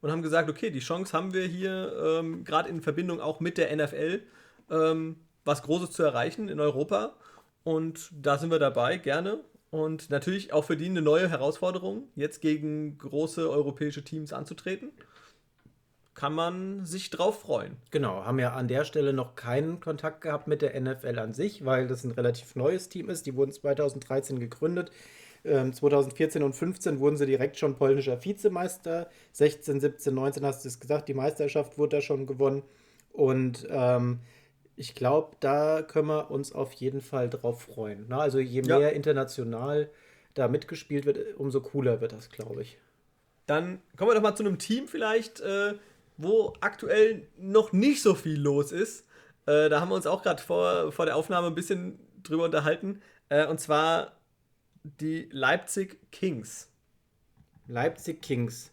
[0.00, 3.58] und haben gesagt, okay, die Chance haben wir hier, ähm, gerade in Verbindung auch mit
[3.58, 4.22] der NFL,
[4.70, 7.14] ähm, was Großes zu erreichen in Europa.
[7.64, 9.40] Und da sind wir dabei, gerne.
[9.70, 14.92] Und natürlich auch für die eine neue Herausforderung, jetzt gegen große europäische Teams anzutreten.
[16.14, 17.76] Kann man sich drauf freuen.
[17.90, 21.64] Genau, haben ja an der Stelle noch keinen Kontakt gehabt mit der NFL an sich,
[21.64, 23.26] weil das ein relativ neues Team ist.
[23.26, 24.92] Die wurden 2013 gegründet.
[25.42, 29.08] 2014 ähm, und 15 wurden sie direkt schon polnischer Vizemeister.
[29.32, 32.62] 16, 17, 19 hast du es gesagt, die Meisterschaft wurde da schon gewonnen.
[33.12, 34.20] Und ähm,
[34.76, 38.08] ich glaube, da können wir uns auf jeden Fall drauf freuen.
[38.08, 38.18] Ne?
[38.18, 38.88] Also je mehr ja.
[38.88, 39.90] international
[40.34, 42.78] da mitgespielt wird, umso cooler wird das, glaube ich.
[43.46, 45.74] Dann kommen wir doch mal zu einem Team vielleicht, äh,
[46.16, 49.06] wo aktuell noch nicht so viel los ist.
[49.46, 53.00] Äh, da haben wir uns auch gerade vor, vor der Aufnahme ein bisschen drüber unterhalten.
[53.28, 54.12] Äh, und zwar
[54.82, 56.70] die Leipzig Kings.
[57.66, 58.70] Leipzig Kings.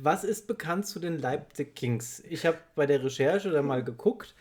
[0.00, 2.20] Was ist bekannt zu den Leipzig Kings?
[2.28, 4.34] Ich habe bei der Recherche da mal geguckt.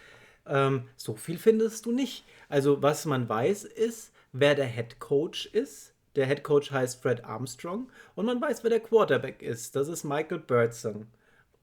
[0.50, 2.26] Ähm, so viel findest du nicht.
[2.50, 5.94] Also, was man weiß, ist, wer der Head Coach ist.
[6.16, 7.90] Der Head Coach heißt Fred Armstrong.
[8.16, 9.76] Und man weiß, wer der Quarterback ist.
[9.76, 11.08] Das ist Michael Birdsong.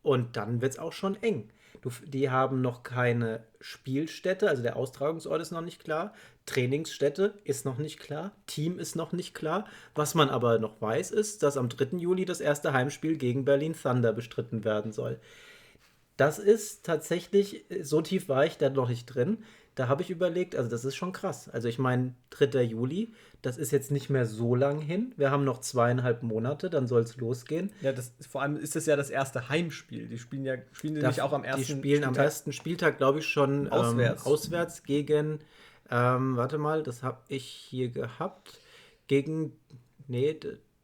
[0.03, 1.51] Und dann wird es auch schon eng.
[1.83, 6.15] Du, die haben noch keine Spielstätte, also der Austragungsort ist noch nicht klar.
[6.47, 8.33] Trainingsstätte ist noch nicht klar.
[8.47, 9.67] Team ist noch nicht klar.
[9.95, 11.99] Was man aber noch weiß, ist, dass am 3.
[11.99, 15.21] Juli das erste Heimspiel gegen Berlin Thunder bestritten werden soll.
[16.17, 19.39] Das ist tatsächlich, so tief war ich da noch nicht drin.
[19.75, 21.51] Da habe ich überlegt, also das ist schon krass.
[21.51, 22.63] Also ich meine, 3.
[22.63, 25.13] Juli, das ist jetzt nicht mehr so lang hin.
[25.19, 27.71] Wir haben noch zweieinhalb Monate, dann soll es losgehen.
[27.83, 30.09] Ja, das, vor allem ist das ja das erste Heimspiel.
[30.09, 32.09] Die spielen ja spielen die nicht auch am ersten Die spielen Spieltag.
[32.09, 35.41] am ersten Spieltag, glaube ich, schon ähm, auswärts, ähm, auswärts gegen,
[35.91, 38.59] ähm, warte mal, das habe ich hier gehabt,
[39.09, 39.53] gegen,
[40.09, 40.41] nee,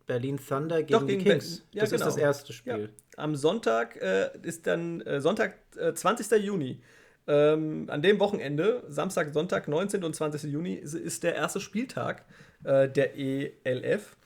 [0.07, 1.65] Berlin Thunder gegen, Doch, gegen die Kings.
[1.73, 2.07] Ja, das genau.
[2.07, 2.91] ist das erste Spiel.
[2.91, 3.23] Ja.
[3.23, 6.43] Am Sonntag äh, ist dann äh, Sonntag, äh, 20.
[6.43, 6.81] Juni.
[7.29, 10.03] Ähm, an dem Wochenende, Samstag, Sonntag, 19.
[10.03, 10.51] und 20.
[10.51, 12.25] Juni, ist der erste Spieltag
[12.65, 14.17] äh, der ELF.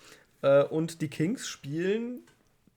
[0.42, 2.20] Äh, und die Kings spielen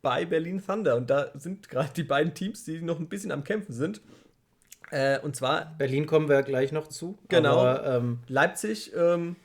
[0.02, 0.96] bei Berlin Thunder.
[0.96, 4.02] Und da sind gerade die beiden Teams, die noch ein bisschen am Kämpfen sind.
[4.92, 5.76] Äh, und zwar.
[5.78, 7.18] Berlin kommen wir gleich noch zu.
[7.30, 7.60] Genau.
[7.60, 8.92] Aber, ähm, Leipzig.
[8.96, 9.36] Ähm,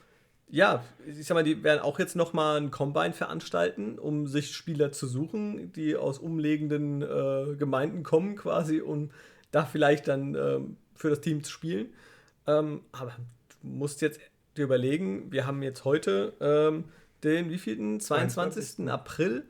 [0.54, 4.92] ja, ich sag mal, die werden auch jetzt nochmal ein Combine veranstalten, um sich Spieler
[4.92, 9.10] zu suchen, die aus umliegenden äh, Gemeinden kommen, quasi, um
[9.50, 11.88] da vielleicht dann ähm, für das Team zu spielen.
[12.46, 13.10] Ähm, aber
[13.62, 14.20] du musst jetzt
[14.56, 16.84] dir überlegen, wir haben jetzt heute ähm,
[17.24, 17.98] den wievielten?
[17.98, 18.76] 22.
[18.76, 18.92] 22.
[18.92, 19.46] April.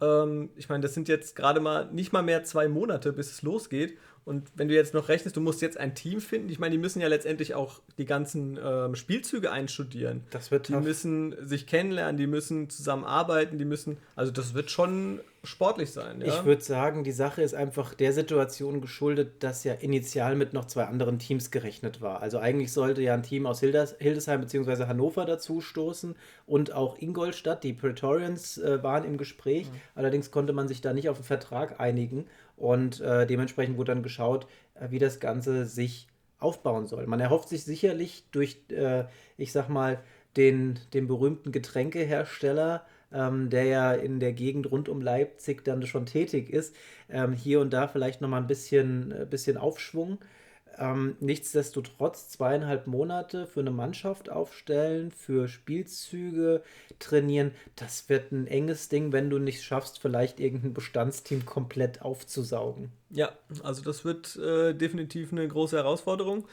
[0.00, 3.42] Ähm, ich meine, das sind jetzt gerade mal nicht mal mehr zwei Monate, bis es
[3.42, 3.96] losgeht.
[4.28, 6.78] Und wenn du jetzt noch rechnest, du musst jetzt ein Team finden, ich meine, die
[6.78, 10.22] müssen ja letztendlich auch die ganzen ähm, Spielzüge einstudieren.
[10.28, 10.84] Das wird Die tough.
[10.84, 16.20] müssen sich kennenlernen, die müssen zusammenarbeiten, die müssen, also das wird schon sportlich sein.
[16.20, 16.26] Ja?
[16.26, 20.66] Ich würde sagen, die Sache ist einfach der Situation geschuldet, dass ja initial mit noch
[20.66, 22.20] zwei anderen Teams gerechnet war.
[22.20, 24.84] Also eigentlich sollte ja ein Team aus Hildes Hildesheim bzw.
[24.84, 29.68] Hannover dazu stoßen und auch Ingolstadt, die Praetorians äh, waren im Gespräch.
[29.70, 29.80] Mhm.
[29.94, 32.26] Allerdings konnte man sich da nicht auf einen Vertrag einigen
[32.58, 37.06] und äh, dementsprechend wurde dann geschaut, äh, wie das Ganze sich aufbauen soll.
[37.06, 39.04] Man erhofft sich sicherlich durch, äh,
[39.36, 40.00] ich sag mal,
[40.36, 46.06] den, den berühmten Getränkehersteller, ähm, der ja in der Gegend rund um Leipzig dann schon
[46.06, 46.74] tätig ist,
[47.08, 50.18] ähm, hier und da vielleicht nochmal ein bisschen, äh, bisschen Aufschwung.
[50.78, 56.62] Ähm, nichtsdestotrotz zweieinhalb Monate für eine Mannschaft aufstellen, für Spielzüge
[57.00, 62.92] trainieren, das wird ein enges Ding, wenn du nicht schaffst, vielleicht irgendein Bestandsteam komplett aufzusaugen.
[63.10, 63.32] Ja,
[63.64, 66.46] also das wird äh, definitiv eine große Herausforderung.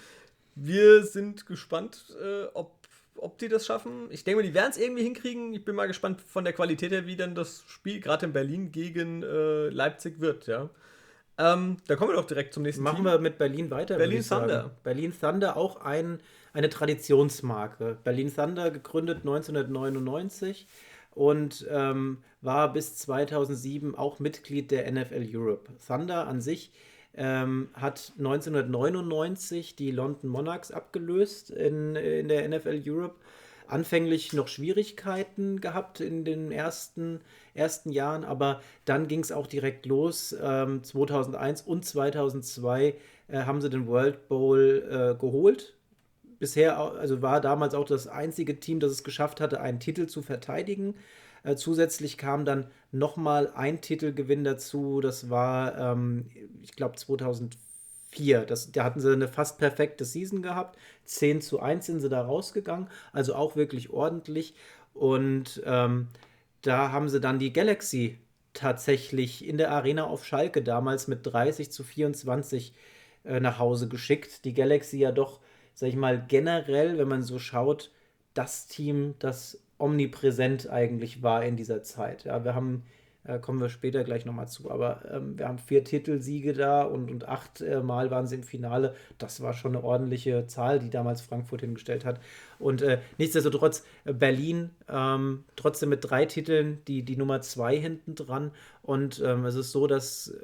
[0.55, 2.71] Wir sind gespannt, äh, ob,
[3.17, 4.07] ob die das schaffen.
[4.09, 5.53] Ich denke mal, die werden es irgendwie hinkriegen.
[5.53, 8.71] Ich bin mal gespannt von der Qualität her, wie dann das Spiel gerade in Berlin
[8.71, 10.69] gegen äh, Leipzig wird, ja.
[11.37, 13.05] Ähm, da kommen wir doch direkt zum nächsten Machen Team.
[13.05, 13.97] wir mit Berlin weiter.
[13.97, 14.71] Berlin Thunder.
[14.83, 16.19] Berlin Thunder auch ein,
[16.53, 17.97] eine Traditionsmarke.
[18.03, 20.67] Berlin Thunder gegründet 1999
[21.11, 25.71] und ähm, war bis 2007 auch Mitglied der NFL Europe.
[25.85, 26.71] Thunder an sich
[27.17, 33.15] ähm, hat 1999 die London Monarchs abgelöst in, in der NFL Europe.
[33.67, 37.21] Anfänglich noch Schwierigkeiten gehabt in den ersten,
[37.53, 40.35] ersten Jahren, aber dann ging es auch direkt los.
[40.41, 42.95] Ähm, 2001 und 2002
[43.27, 45.75] äh, haben sie den World Bowl äh, geholt.
[46.39, 50.21] Bisher, also war damals auch das einzige Team, das es geschafft hatte, einen Titel zu
[50.21, 50.95] verteidigen.
[51.43, 54.99] Äh, zusätzlich kam dann nochmal ein Titelgewinn dazu.
[55.01, 56.29] Das war, ähm,
[56.61, 57.59] ich glaube, 2004.
[58.45, 60.77] Das, da hatten sie eine fast perfekte Season gehabt.
[61.05, 62.87] 10 zu 1 sind sie da rausgegangen.
[63.13, 64.55] Also auch wirklich ordentlich.
[64.93, 66.07] Und ähm,
[66.61, 68.17] da haben sie dann die Galaxy
[68.53, 72.73] tatsächlich in der Arena auf Schalke damals mit 30 zu 24
[73.25, 74.45] äh, nach Hause geschickt.
[74.45, 75.41] Die Galaxy ja doch,
[75.73, 77.91] sag ich mal, generell, wenn man so schaut,
[78.33, 82.23] das Team, das omnipräsent eigentlich war in dieser Zeit.
[82.23, 82.83] Ja, wir haben,
[83.25, 87.09] äh, kommen wir später gleich nochmal zu, aber ähm, wir haben vier Titelsiege da und,
[87.09, 88.95] und acht äh, Mal waren sie im Finale.
[89.17, 92.19] Das war schon eine ordentliche Zahl, die damals Frankfurt hingestellt hat.
[92.59, 98.15] Und äh, nichtsdestotrotz äh, Berlin ähm, trotzdem mit drei Titeln die, die Nummer zwei hinten
[98.15, 98.51] dran.
[98.81, 100.39] Und ähm, es ist so, dass äh,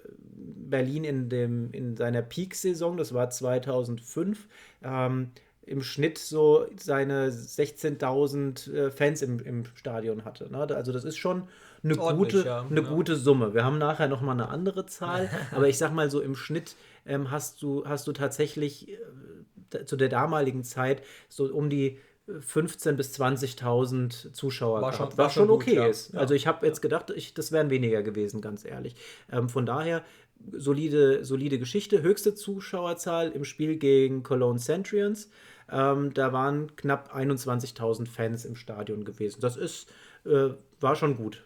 [0.72, 4.48] Berlin in, dem, in seiner Peak-Saison, das war 2005,
[4.84, 5.32] ähm,
[5.63, 10.52] im Schnitt so seine 16.000 äh, Fans im, im Stadion hatte.
[10.52, 10.67] Ne?
[10.76, 11.48] Also das ist schon
[11.84, 12.62] eine, gute, ja.
[12.62, 12.89] eine ja.
[12.89, 13.54] gute Summe.
[13.54, 16.76] Wir haben nachher noch mal eine andere Zahl, aber ich sag mal so im Schnitt
[17.06, 21.98] ähm, hast, du, hast du tatsächlich äh, zu der damaligen Zeit so um die
[22.30, 26.13] 15.000 bis 20.000 Zuschauer war gehabt, schon, was schon okay gut, ist.
[26.13, 26.20] Ja.
[26.20, 28.96] Also ich habe jetzt gedacht, ich, das wären weniger gewesen, ganz ehrlich.
[29.32, 30.04] Ähm, von daher
[30.52, 35.30] solide, solide Geschichte, höchste Zuschauerzahl im Spiel gegen Cologne Centurions.
[35.70, 39.41] Ähm, da waren knapp 21.000 Fans im Stadion gewesen.
[39.41, 39.89] Das ist,
[40.26, 41.44] äh, war schon gut.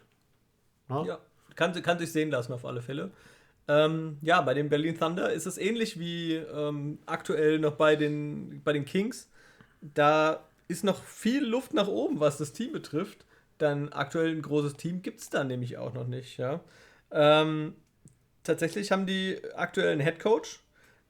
[0.88, 1.18] Ja, ja
[1.56, 3.10] kann, kann sich sehen lassen auf alle Fälle.
[3.68, 8.62] Ähm, ja, bei den Berlin Thunder ist es ähnlich wie ähm, aktuell noch bei den,
[8.62, 9.28] bei den Kings.
[9.80, 13.24] Da ist noch viel Luft nach oben, was das Team betrifft.
[13.58, 16.36] Dann aktuell ein großes Team gibt es da nämlich auch noch nicht.
[16.36, 16.60] Ja.
[17.10, 17.74] Ähm,
[18.44, 20.60] tatsächlich haben die aktuellen Head Coach,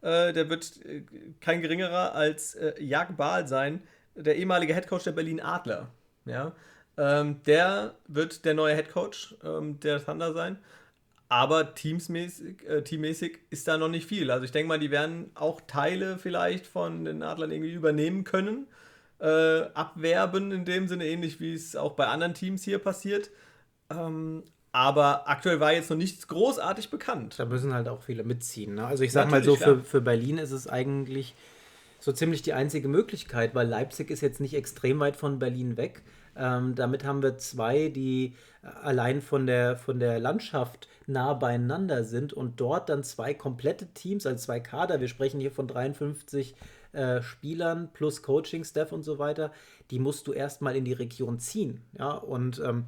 [0.01, 1.03] äh, der wird äh,
[1.41, 3.83] kein geringerer als äh, Jag Baal sein,
[4.15, 5.91] der ehemalige Headcoach der Berlin Adler.
[6.25, 6.53] Ja?
[6.99, 10.59] Ähm, der wird der neue Headcoach ähm, der Thunder sein.
[11.29, 14.31] Aber teamsmäßig, äh, teammäßig ist da noch nicht viel.
[14.31, 18.67] Also ich denke mal, die werden auch Teile vielleicht von den Adlern irgendwie übernehmen können.
[19.19, 23.31] Äh, abwerben in dem Sinne, ähnlich wie es auch bei anderen Teams hier passiert.
[23.91, 27.39] Ähm, aber aktuell war jetzt noch nichts großartig bekannt.
[27.39, 28.75] Da müssen halt auch viele mitziehen.
[28.75, 28.87] Ne?
[28.87, 31.35] Also ich sag Natürlich, mal so, für, für Berlin ist es eigentlich
[31.99, 36.03] so ziemlich die einzige Möglichkeit, weil Leipzig ist jetzt nicht extrem weit von Berlin weg.
[36.39, 38.35] Ähm, damit haben wir zwei, die
[38.83, 44.27] allein von der, von der Landschaft nah beieinander sind und dort dann zwei komplette Teams,
[44.27, 46.55] also zwei Kader, wir sprechen hier von 53
[46.93, 49.53] äh, Spielern plus Coaching-Staff und so weiter,
[49.91, 51.83] die musst du erstmal in die Region ziehen.
[51.99, 52.85] Ja, und ähm,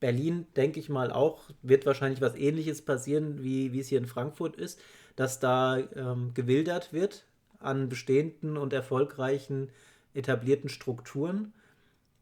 [0.00, 4.06] Berlin, denke ich mal, auch, wird wahrscheinlich was ähnliches passieren, wie, wie es hier in
[4.06, 4.78] Frankfurt ist,
[5.16, 7.24] dass da ähm, gewildert wird
[7.58, 9.70] an bestehenden und erfolgreichen
[10.12, 11.54] etablierten Strukturen.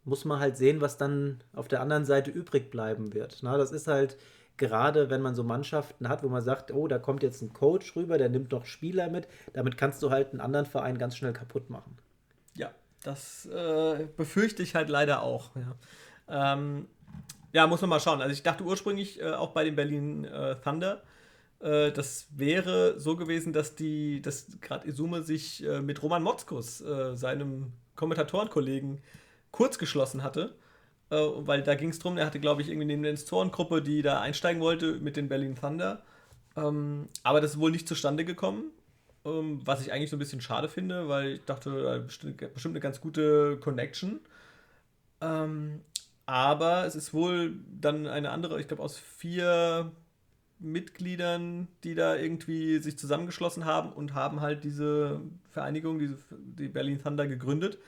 [0.05, 3.39] Muss man halt sehen, was dann auf der anderen Seite übrig bleiben wird.
[3.43, 4.17] Na, das ist halt
[4.57, 7.97] gerade, wenn man so Mannschaften hat, wo man sagt, oh, da kommt jetzt ein Coach
[7.97, 11.33] rüber, der nimmt doch Spieler mit, damit kannst du halt einen anderen Verein ganz schnell
[11.33, 11.97] kaputt machen.
[12.55, 12.71] Ja,
[13.03, 15.51] das äh, befürchte ich halt leider auch.
[15.57, 16.55] Ja.
[16.55, 16.87] Ähm,
[17.53, 18.21] ja, muss man mal schauen.
[18.21, 21.03] Also ich dachte ursprünglich äh, auch bei den Berlin äh, Thunder,
[21.61, 26.81] äh, das wäre so gewesen, dass die, dass gerade Izume sich äh, mit Roman Motzkus,
[26.81, 29.01] äh, seinem Kommentatorenkollegen,
[29.53, 30.55] kurz geschlossen hatte.
[31.11, 34.21] Äh, weil da ging es darum, er hatte, glaube ich, irgendwie eine Investorengruppe, die da
[34.21, 36.03] einsteigen wollte mit den Berlin Thunder.
[36.57, 38.73] Ähm, aber das ist wohl nicht zustande gekommen.
[39.25, 42.81] Ähm, was ich eigentlich so ein bisschen schade finde, weil ich dachte, bestimmt, bestimmt eine
[42.81, 44.21] ganz gute Connection.
[45.21, 45.83] Ähm,
[46.27, 49.93] aber es ist wohl dann eine andere, ich glaube aus vier
[50.59, 57.03] Mitgliedern, die da irgendwie sich zusammengeschlossen haben und haben halt diese Vereinigung, diese, die Berlin
[57.03, 57.79] Thunder gegründet.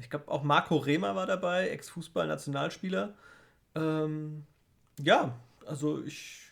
[0.00, 3.14] Ich glaube auch Marco Rehmer war dabei, Ex-Fußball-Nationalspieler.
[3.74, 4.44] Ähm,
[5.00, 6.50] ja, also ich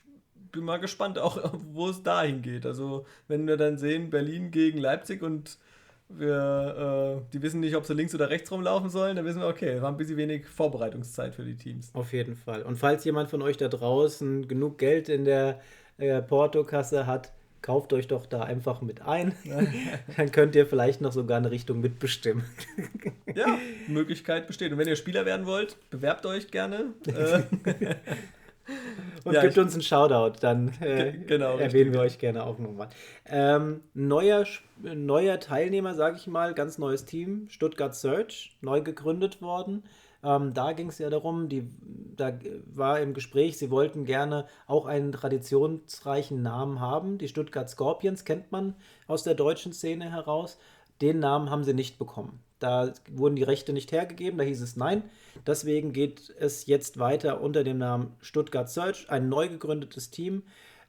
[0.52, 2.66] bin mal gespannt, auch wo es dahin geht.
[2.66, 5.59] Also wenn wir dann sehen, Berlin gegen Leipzig und
[6.09, 9.49] wir, äh, die wissen nicht, ob sie links oder rechts rumlaufen sollen, dann wissen wir,
[9.49, 11.90] okay, haben ein bisschen wenig Vorbereitungszeit für die Teams.
[11.94, 12.62] Auf jeden Fall.
[12.62, 15.61] Und falls jemand von euch da draußen genug Geld in der
[15.99, 17.32] äh, Portokasse hat,
[17.62, 19.32] kauft euch doch da einfach mit ein.
[20.16, 22.44] Dann könnt ihr vielleicht noch sogar eine Richtung mitbestimmen.
[23.34, 24.72] Ja, Möglichkeit besteht.
[24.72, 26.94] Und wenn ihr Spieler werden wollt, bewerbt euch gerne.
[27.06, 27.42] Äh,
[29.24, 32.88] Und ja, gibt uns einen Shoutout, dann äh, genau, erwähnen wir euch gerne auch nochmal.
[33.26, 34.44] Ähm, neuer,
[34.82, 39.84] neuer Teilnehmer, sage ich mal, ganz neues Team, Stuttgart Search, neu gegründet worden.
[40.23, 41.69] Ähm, da ging es ja darum, die,
[42.16, 42.33] da
[42.75, 47.19] war im Gespräch, sie wollten gerne auch einen traditionsreichen Namen haben.
[47.19, 48.75] Die Stuttgart Scorpions kennt man
[49.07, 50.59] aus der deutschen Szene heraus.
[51.01, 52.41] Den Namen haben sie nicht bekommen.
[52.59, 55.05] Da wurden die Rechte nicht hergegeben, da hieß es nein.
[55.47, 60.43] Deswegen geht es jetzt weiter unter dem Namen Stuttgart Search, ein neu gegründetes Team.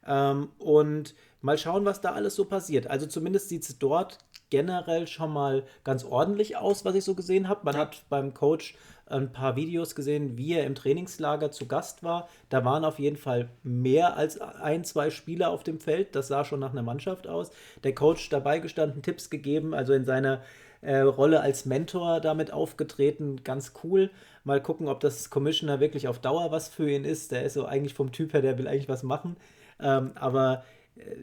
[0.04, 2.88] Ähm, und mal schauen, was da alles so passiert.
[2.88, 4.18] Also zumindest sieht es dort
[4.50, 7.60] generell schon mal ganz ordentlich aus, was ich so gesehen habe.
[7.64, 8.74] Man hat beim Coach
[9.10, 12.28] ein paar Videos gesehen, wie er im Trainingslager zu Gast war.
[12.48, 16.14] Da waren auf jeden Fall mehr als ein, zwei Spieler auf dem Feld.
[16.14, 17.50] Das sah schon nach einer Mannschaft aus.
[17.84, 20.42] Der Coach dabei gestanden, Tipps gegeben, also in seiner
[20.82, 23.42] äh, Rolle als Mentor damit aufgetreten.
[23.44, 24.10] Ganz cool.
[24.44, 27.32] Mal gucken, ob das Commissioner wirklich auf Dauer was für ihn ist.
[27.32, 29.36] Der ist so eigentlich vom Typ her, der will eigentlich was machen.
[29.80, 30.64] Ähm, aber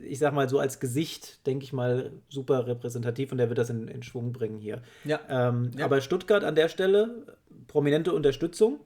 [0.04, 3.70] ich sag mal so als Gesicht, denke ich mal, super repräsentativ und der wird das
[3.70, 4.82] in, in Schwung bringen hier.
[5.04, 5.20] Ja.
[5.30, 5.86] Ähm, ja.
[5.86, 8.80] Aber Stuttgart an der Stelle, prominente Unterstützung.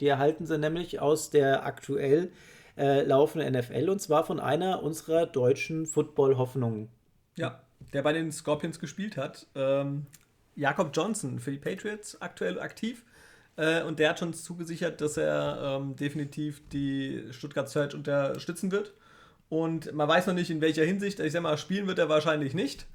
[0.00, 2.32] Die erhalten sie nämlich aus der aktuell
[2.76, 6.88] äh, laufenden NFL und zwar von einer unserer deutschen Football-Hoffnungen.
[7.36, 7.62] Ja,
[7.92, 9.46] der bei den Scorpions gespielt hat.
[9.54, 10.06] Ähm,
[10.54, 13.04] Jakob Johnson für die Patriots aktuell aktiv.
[13.56, 18.94] Äh, und der hat schon zugesichert, dass er ähm, definitiv die Stuttgart Search unterstützen wird.
[19.52, 21.20] Und man weiß noch nicht, in welcher Hinsicht.
[21.20, 22.86] Ich sag mal, spielen wird er wahrscheinlich nicht.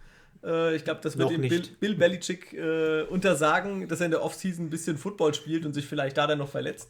[0.43, 4.23] Äh, ich glaube, das wird ihm Bill, Bill, Belichick äh, untersagen, dass er in der
[4.23, 6.89] Offseason ein bisschen Football spielt und sich vielleicht da dann noch verletzt.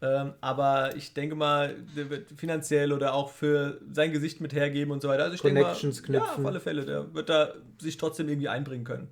[0.00, 4.90] Ähm, aber ich denke mal, der wird finanziell oder auch für sein Gesicht mit hergeben
[4.92, 5.24] und so weiter.
[5.24, 6.42] Also ich Connections denke mal, knüpfen.
[6.44, 6.86] Ja, auf alle Fälle.
[6.86, 7.52] Der wird da
[7.82, 9.08] sich trotzdem irgendwie einbringen können.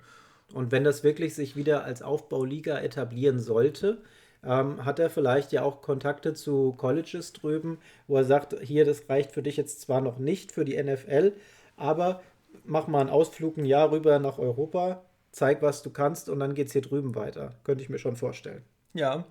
[0.55, 3.98] Und wenn das wirklich sich wieder als Aufbauliga etablieren sollte,
[4.45, 9.09] ähm, hat er vielleicht ja auch Kontakte zu Colleges drüben, wo er sagt, hier, das
[9.09, 11.32] reicht für dich jetzt zwar noch nicht für die NFL,
[11.76, 12.20] aber
[12.64, 16.55] mach mal einen Ausflug ein Jahr rüber nach Europa, zeig, was du kannst und dann
[16.55, 17.55] geht es hier drüben weiter.
[17.64, 18.62] Könnte ich mir schon vorstellen.
[18.95, 19.24] Ja,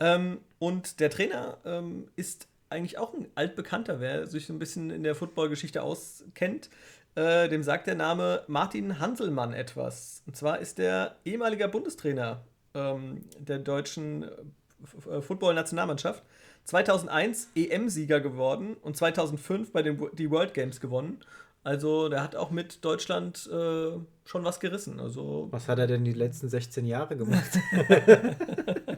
[0.00, 4.90] ähm, und der Trainer ähm, ist eigentlich auch ein altbekannter, wer sich so ein bisschen
[4.90, 6.70] in der Football-Geschichte auskennt.
[7.14, 10.22] Äh, dem sagt der Name Martin Hanselmann etwas.
[10.26, 12.42] Und zwar ist der ehemaliger Bundestrainer
[12.74, 16.22] ähm, der deutschen äh, Football-Nationalmannschaft.
[16.64, 21.20] 2001 EM-Sieger geworden und 2005 bei den die World Games gewonnen.
[21.62, 23.92] Also der hat auch mit Deutschland äh,
[24.24, 25.00] schon was gerissen.
[25.00, 27.58] Also was hat er denn die letzten 16 Jahre gemacht?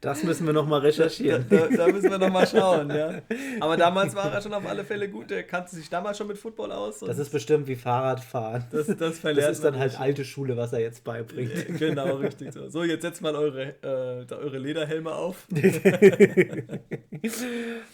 [0.00, 1.44] das müssen wir noch mal recherchieren.
[1.48, 3.20] Da, da, da müssen wir noch mal schauen, ja.
[3.60, 5.30] Aber damals war er schon auf alle Fälle gut.
[5.30, 7.00] Der kannte sich damals schon mit Football aus.
[7.00, 8.64] Das ist bestimmt wie Fahrradfahren.
[8.70, 11.52] Das, das, das ist dann halt alte Schule, was er jetzt beibringt.
[11.78, 12.68] genau, richtig so.
[12.68, 15.48] So, jetzt setzt mal eure, äh, eure Lederhelme auf.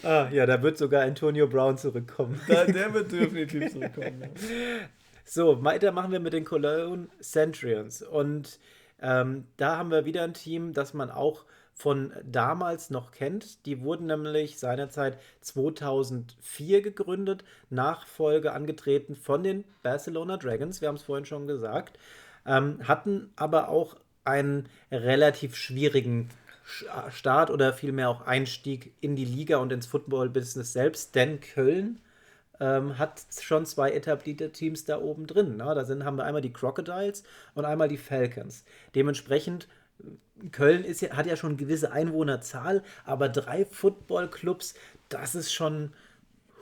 [0.02, 2.38] ah, ja, da wird sogar Antonio Brown zurückkommen.
[2.48, 4.20] Da, der wird definitiv zurückkommen.
[4.22, 4.28] Ja.
[5.24, 8.02] So, weiter machen wir mit den Cologne Centurions.
[8.02, 8.58] Und
[9.00, 13.66] ähm, da haben wir wieder ein Team, das man auch von damals noch kennt.
[13.66, 21.02] Die wurden nämlich seinerzeit 2004 gegründet, Nachfolge angetreten von den Barcelona Dragons, wir haben es
[21.02, 21.98] vorhin schon gesagt,
[22.46, 26.30] ähm, hatten aber auch einen relativ schwierigen
[27.10, 32.00] Start oder vielmehr auch Einstieg in die Liga und ins Football-Business selbst, denn Köln
[32.60, 35.56] ähm, hat schon zwei etablierte Teams da oben drin.
[35.58, 35.64] Ne?
[35.74, 38.64] Da sind, haben wir einmal die Crocodiles und einmal die Falcons.
[38.94, 39.68] Dementsprechend,
[40.52, 44.74] Köln ist, hat ja schon eine gewisse Einwohnerzahl, aber drei Footballclubs,
[45.08, 45.92] das ist schon,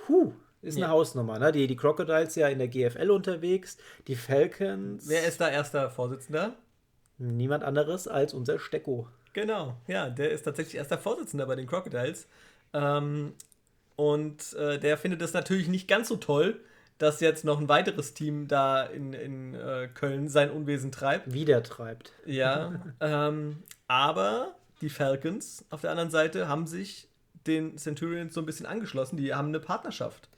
[0.08, 0.90] huh, ist eine ja.
[0.90, 1.38] Hausnummer.
[1.38, 1.52] Ne?
[1.52, 5.08] Die, die Crocodiles ja in der GFL unterwegs, die Falcons.
[5.08, 6.54] Wer ist da erster Vorsitzender?
[7.18, 9.08] Niemand anderes als unser Stecko.
[9.32, 12.28] Genau, ja, der ist tatsächlich erster Vorsitzender bei den Crocodiles.
[12.72, 13.34] Ähm,
[13.96, 16.60] und äh, der findet es natürlich nicht ganz so toll,
[17.02, 21.32] dass jetzt noch ein weiteres Team da in, in äh, Köln sein Unwesen treibt.
[21.32, 22.12] Wieder treibt.
[22.24, 22.80] Ja.
[23.00, 27.08] ähm, aber die Falcons auf der anderen Seite haben sich
[27.48, 29.16] den Centurions so ein bisschen angeschlossen.
[29.16, 30.28] Die haben eine Partnerschaft.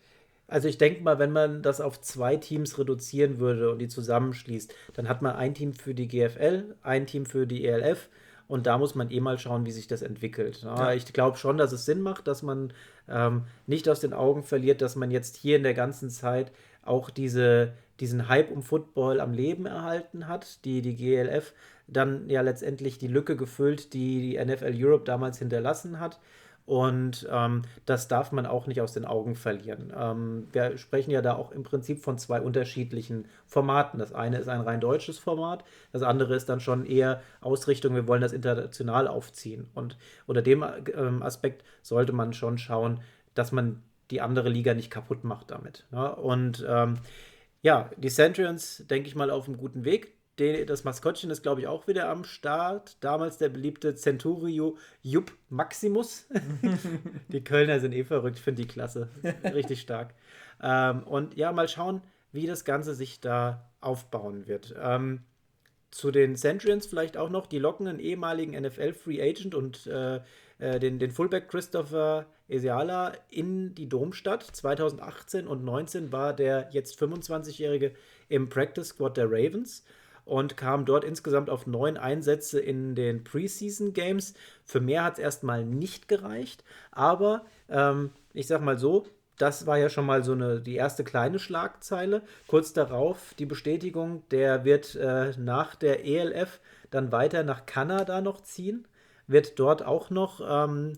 [0.49, 4.75] Also ich denke mal, wenn man das auf zwei Teams reduzieren würde und die zusammenschließt,
[4.95, 8.09] dann hat man ein Team für die GFL, ein Team für die ELF
[8.47, 10.63] und da muss man eh mal schauen, wie sich das entwickelt.
[10.63, 12.73] Ja, Ich glaube schon, dass es Sinn macht, dass man
[13.09, 17.11] ähm, nicht aus den Augen verliert, dass man jetzt hier in der ganzen Zeit auch
[17.11, 21.55] diese, diesen Hype um Football am Leben erhalten hat, die die GLF
[21.87, 26.19] dann ja letztendlich die Lücke gefüllt, die die NFL Europe damals hinterlassen hat.
[26.67, 29.93] Und ähm, das darf man auch nicht aus den Augen verlieren.
[29.95, 33.99] Ähm, wir sprechen ja da auch im Prinzip von zwei unterschiedlichen Formaten.
[33.99, 35.63] Das eine ist ein rein deutsches Format,
[35.93, 39.69] das andere ist dann schon eher Ausrichtung, wir wollen das international aufziehen.
[39.75, 40.65] Und unter dem
[40.97, 43.01] ähm, Aspekt sollte man schon schauen,
[43.35, 45.87] dass man die andere Liga nicht kaputt macht damit.
[45.91, 46.15] Ne?
[46.17, 46.99] Und ähm,
[47.61, 51.61] ja, die Centurions, denke ich mal, auf einem guten Weg den, das Maskottchen ist, glaube
[51.61, 52.97] ich, auch wieder am Start.
[53.01, 56.27] Damals der beliebte Centurio Jupp Maximus.
[57.29, 59.09] die Kölner sind eh verrückt, finde die klasse.
[59.45, 60.15] Richtig stark.
[60.63, 64.75] Ähm, und ja, mal schauen, wie das Ganze sich da aufbauen wird.
[64.81, 65.21] Ähm,
[65.91, 70.21] zu den Centurions vielleicht auch noch, die locken einen ehemaligen NFL-Free Agent und äh,
[70.59, 74.43] äh, den, den Fullback Christopher Esiala in die Domstadt.
[74.43, 77.93] 2018 und 2019 war der jetzt 25-Jährige
[78.29, 79.85] im Practice Squad der Ravens
[80.25, 84.35] und kam dort insgesamt auf neun Einsätze in den Preseason Games.
[84.65, 89.07] Für mehr hat es erstmal nicht gereicht, aber ähm, ich sag mal so,
[89.39, 92.23] das war ja schon mal so eine die erste kleine Schlagzeile.
[92.47, 96.61] Kurz darauf die Bestätigung, der wird äh, nach der ELF
[96.91, 98.87] dann weiter nach Kanada noch ziehen,
[99.27, 100.93] wird dort auch noch, ähm,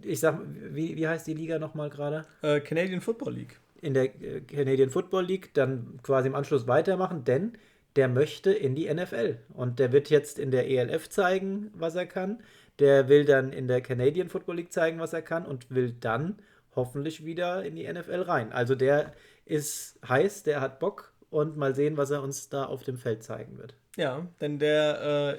[0.00, 2.24] ich sag, wie, wie heißt die Liga nochmal gerade?
[2.42, 3.58] Äh, Canadian Football League.
[3.80, 7.58] In der äh, Canadian Football League dann quasi im Anschluss weitermachen, denn
[7.96, 9.38] der möchte in die NFL.
[9.52, 12.42] Und der wird jetzt in der ELF zeigen, was er kann.
[12.78, 16.38] Der will dann in der Canadian Football League zeigen, was er kann und will dann
[16.74, 18.52] hoffentlich wieder in die NFL rein.
[18.52, 19.12] Also der
[19.44, 23.22] ist heiß, der hat Bock und mal sehen, was er uns da auf dem Feld
[23.22, 23.74] zeigen wird.
[23.96, 25.38] Ja, denn der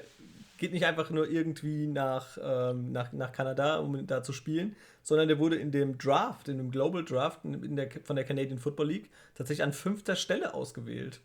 [0.58, 5.28] geht nicht einfach nur irgendwie nach, ähm, nach, nach Kanada, um da zu spielen, sondern
[5.28, 8.88] der wurde in dem Draft, in dem Global Draft in der, von der Canadian Football
[8.88, 11.20] League tatsächlich an fünfter Stelle ausgewählt.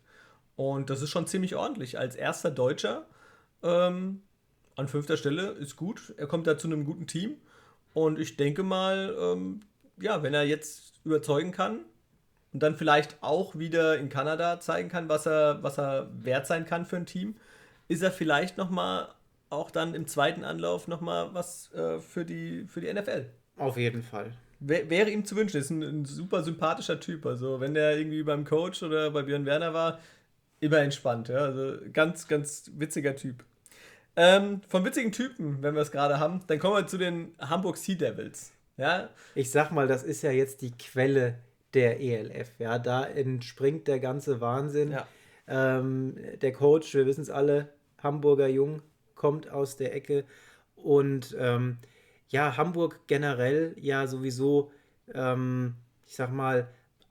[0.56, 1.98] Und das ist schon ziemlich ordentlich.
[1.98, 3.06] Als erster Deutscher
[3.62, 4.22] ähm,
[4.76, 6.14] an fünfter Stelle ist gut.
[6.16, 7.36] Er kommt da zu einem guten Team.
[7.92, 9.60] Und ich denke mal, ähm,
[10.00, 11.80] ja, wenn er jetzt überzeugen kann
[12.52, 16.64] und dann vielleicht auch wieder in Kanada zeigen kann, was er, was er wert sein
[16.64, 17.36] kann für ein Team,
[17.88, 19.08] ist er vielleicht nochmal
[19.50, 23.26] auch dann im zweiten Anlauf nochmal was äh, für, die, für die NFL.
[23.56, 24.32] Auf jeden Fall.
[24.60, 25.60] wäre ihm zu wünschen.
[25.60, 27.26] Ist ein, ein, super sympathischer Typ.
[27.26, 29.98] Also, wenn der irgendwie beim Coach oder bei Björn Werner war,
[30.60, 31.28] immer entspannt.
[31.28, 31.38] Ja?
[31.38, 33.44] Also ganz, ganz witziger Typ.
[34.16, 37.76] Ähm, von witzigen Typen, wenn wir es gerade haben, dann kommen wir zu den Hamburg
[37.76, 38.52] Sea Devils.
[38.76, 39.10] Ja?
[39.34, 41.38] Ich sag mal, das ist ja jetzt die Quelle
[41.74, 42.50] der ELF.
[42.58, 44.92] Ja, da entspringt der ganze Wahnsinn.
[44.92, 45.06] Ja.
[45.46, 47.68] Ähm, der Coach, wir wissen es alle,
[48.02, 48.82] Hamburger Jung,
[49.14, 50.24] kommt aus der Ecke.
[50.76, 51.78] Und ähm,
[52.28, 54.72] ja, Hamburg generell ja sowieso,
[55.12, 55.74] ähm,
[56.06, 56.68] ich sag mal,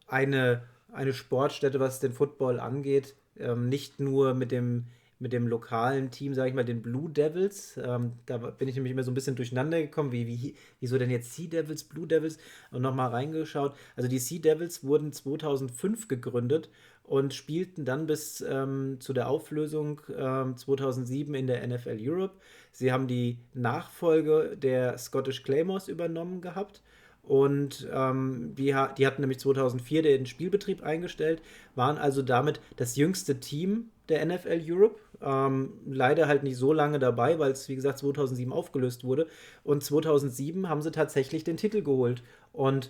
[0.08, 4.86] eine, eine Sportstätte, was den Football angeht, ähm, nicht nur mit dem,
[5.20, 7.78] mit dem lokalen Team, sage ich mal, den Blue Devils.
[7.84, 11.10] Ähm, da bin ich nämlich immer so ein bisschen durcheinander gekommen, wie, wie, wieso denn
[11.10, 12.38] jetzt Sea Devils, Blue Devils
[12.72, 13.76] und nochmal reingeschaut.
[13.96, 16.70] Also die Sea Devils wurden 2005 gegründet
[17.04, 22.36] und spielten dann bis ähm, zu der Auflösung ähm, 2007 in der NFL Europe.
[22.72, 26.82] Sie haben die Nachfolge der Scottish Claymores übernommen gehabt
[27.30, 31.44] und ähm, die, die hatten nämlich 2004 den Spielbetrieb eingestellt,
[31.76, 35.00] waren also damit das jüngste Team der NFL Europe.
[35.22, 39.28] Ähm, leider halt nicht so lange dabei, weil es, wie gesagt, 2007 aufgelöst wurde.
[39.64, 42.24] Und 2007 haben sie tatsächlich den Titel geholt.
[42.52, 42.90] Und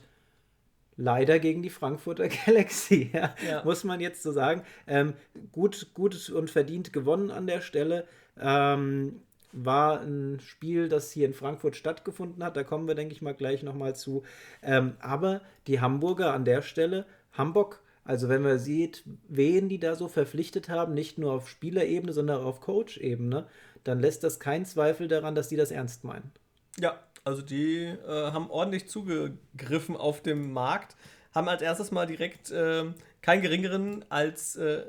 [0.95, 3.61] leider gegen die Frankfurter Galaxy, ja, ja.
[3.65, 4.63] muss man jetzt so sagen.
[4.87, 5.15] Ähm,
[5.51, 8.07] gut, gut und verdient gewonnen an der Stelle.
[8.39, 9.19] Ähm,
[9.51, 12.55] war ein Spiel, das hier in Frankfurt stattgefunden hat.
[12.55, 14.23] Da kommen wir, denke ich mal, gleich nochmal zu.
[14.61, 19.95] Ähm, aber die Hamburger an der Stelle, Hamburg, also wenn man sieht, wen die da
[19.95, 23.47] so verpflichtet haben, nicht nur auf Spielerebene, sondern auch auf Coach-Ebene,
[23.83, 26.31] dann lässt das keinen Zweifel daran, dass die das ernst meinen.
[26.79, 30.95] Ja, also die äh, haben ordentlich zugegriffen auf dem Markt,
[31.33, 32.85] haben als erstes mal direkt äh,
[33.21, 34.83] keinen geringeren als äh,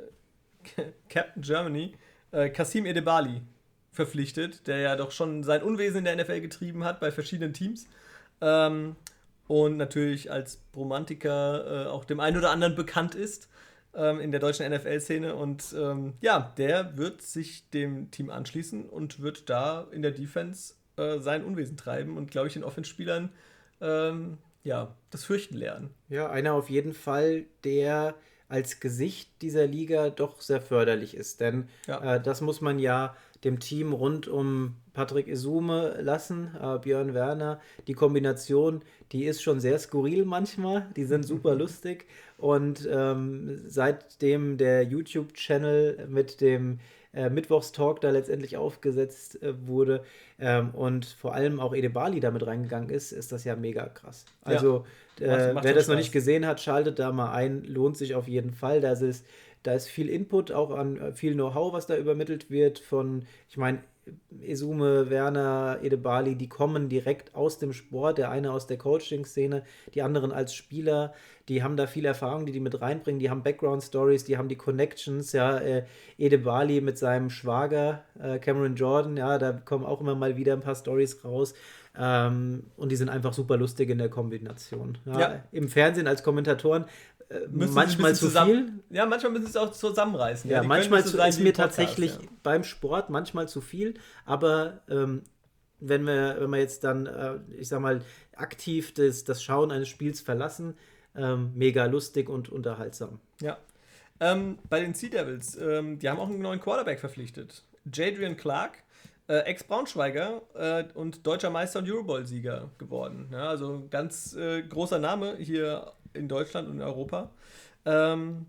[1.09, 1.95] Captain Germany,
[2.33, 3.43] äh, Kasim Edebali
[3.93, 7.87] verpflichtet, der ja doch schon sein Unwesen in der NFL getrieben hat bei verschiedenen Teams.
[8.41, 8.97] Ähm,
[9.47, 13.49] und natürlich als Romantiker äh, auch dem einen oder anderen bekannt ist
[13.95, 15.35] ähm, in der deutschen NFL-Szene.
[15.35, 20.75] Und ähm, ja, der wird sich dem Team anschließen und wird da in der Defense
[20.97, 23.31] äh, sein Unwesen treiben und, glaube ich, den Offense-Spielern
[23.81, 25.91] ähm, ja, das Fürchten lernen.
[26.09, 28.15] Ja, einer auf jeden Fall, der
[28.49, 31.41] als Gesicht dieser Liga doch sehr förderlich ist.
[31.41, 32.17] Denn ja.
[32.17, 37.61] äh, das muss man ja dem Team rund um Patrick Isume lassen, äh, Björn Werner.
[37.87, 38.83] Die Kombination,
[39.13, 40.87] die ist schon sehr skurril manchmal.
[40.97, 42.07] Die sind super lustig.
[42.37, 46.81] Und ähm, seitdem der YouTube-Channel mit dem
[47.13, 50.05] äh, Mittwochstalk da letztendlich aufgesetzt äh, wurde
[50.39, 54.27] ähm, und vor allem auch Ede Bali damit reingegangen ist, ist das ja mega krass.
[54.43, 54.85] Also
[55.19, 55.51] ja.
[55.51, 58.53] äh, wer das noch nicht gesehen hat, schaltet da mal ein, lohnt sich auf jeden
[58.53, 58.81] Fall.
[58.81, 59.27] Das ist,
[59.63, 63.57] da ist viel Input, auch an äh, viel Know-how, was da übermittelt wird von, ich
[63.57, 63.81] meine,
[64.41, 69.63] Esume, Werner, Edebali, die kommen direkt aus dem Sport, der eine aus der Coaching-Szene,
[69.95, 71.13] die anderen als Spieler,
[71.49, 74.57] die haben da viel Erfahrung, die die mit reinbringen, die haben Background-Stories, die haben die
[74.57, 75.85] Connections, ja, äh,
[76.19, 80.61] Edebali mit seinem Schwager, äh, Cameron Jordan, ja, da kommen auch immer mal wieder ein
[80.61, 81.55] paar Stories raus.
[81.99, 84.99] Ähm, und die sind einfach super lustig in der Kombination.
[85.07, 85.45] Ja, ja.
[85.51, 86.85] Im Fernsehen als Kommentatoren
[87.31, 88.73] äh, manchmal zu viel.
[88.91, 90.51] Ja, manchmal müssen sie es auch zusammenreißen.
[90.51, 92.29] Ja, ja manchmal so ist mir tatsächlich ja.
[92.43, 93.95] beim Sport manchmal zu viel,
[94.27, 95.23] aber ähm,
[95.79, 98.03] wenn wir, wenn wir jetzt dann, äh, ich sag mal,
[98.35, 100.75] aktiv das, das Schauen eines Spiels verlassen,
[101.15, 103.21] ähm, mega lustig und unterhaltsam.
[103.41, 103.59] Ja.
[104.19, 107.65] Ähm, bei den Sea Devils, ähm, die haben auch einen neuen Quarterback verpflichtet.
[107.91, 108.79] Jadrian Clark,
[109.29, 113.29] äh, Ex-Braunschweiger äh, und deutscher Meister und Eurobowl-Sieger geworden.
[113.33, 117.31] Ja, also ganz äh, großer Name hier in Deutschland und in Europa.
[117.85, 118.47] Ähm,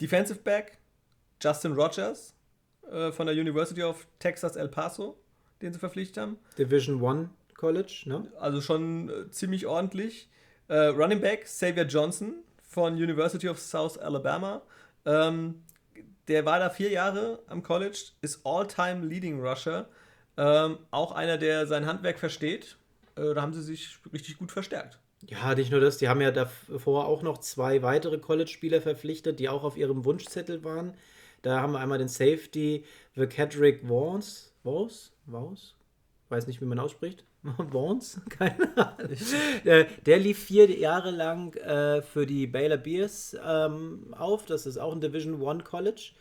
[0.00, 0.78] Defensive Back
[1.42, 2.34] Justin Rogers
[2.90, 5.18] äh, von der University of Texas El Paso,
[5.62, 6.38] den sie verpflichtet haben.
[6.58, 8.30] Division One College, ne?
[8.38, 10.28] Also schon äh, ziemlich ordentlich.
[10.68, 14.62] Äh, Running Back Xavier Johnson von University of South Alabama.
[15.04, 15.62] Ähm,
[16.28, 19.88] der war da vier Jahre am College, ist All-Time Leading Rusher.
[20.36, 22.76] Ähm, auch einer, der sein Handwerk versteht.
[23.16, 24.98] Äh, da haben sie sich richtig gut verstärkt.
[25.26, 29.48] Ja, nicht nur das, die haben ja davor auch noch zwei weitere College-Spieler verpflichtet, die
[29.48, 30.94] auch auf ihrem Wunschzettel waren.
[31.42, 34.50] Da haben wir einmal den Safety Kedrick Vance.
[34.62, 35.10] Vance?
[35.26, 35.74] Vance?
[36.28, 37.24] Weiß nicht, wie man ausspricht.
[37.42, 38.20] Vance?
[38.28, 39.16] Keine Ahnung.
[39.64, 44.46] Der, der, lief vier Jahre lang äh, für die Baylor Bears ähm, auf.
[44.46, 46.12] Das ist auch ein Division One College.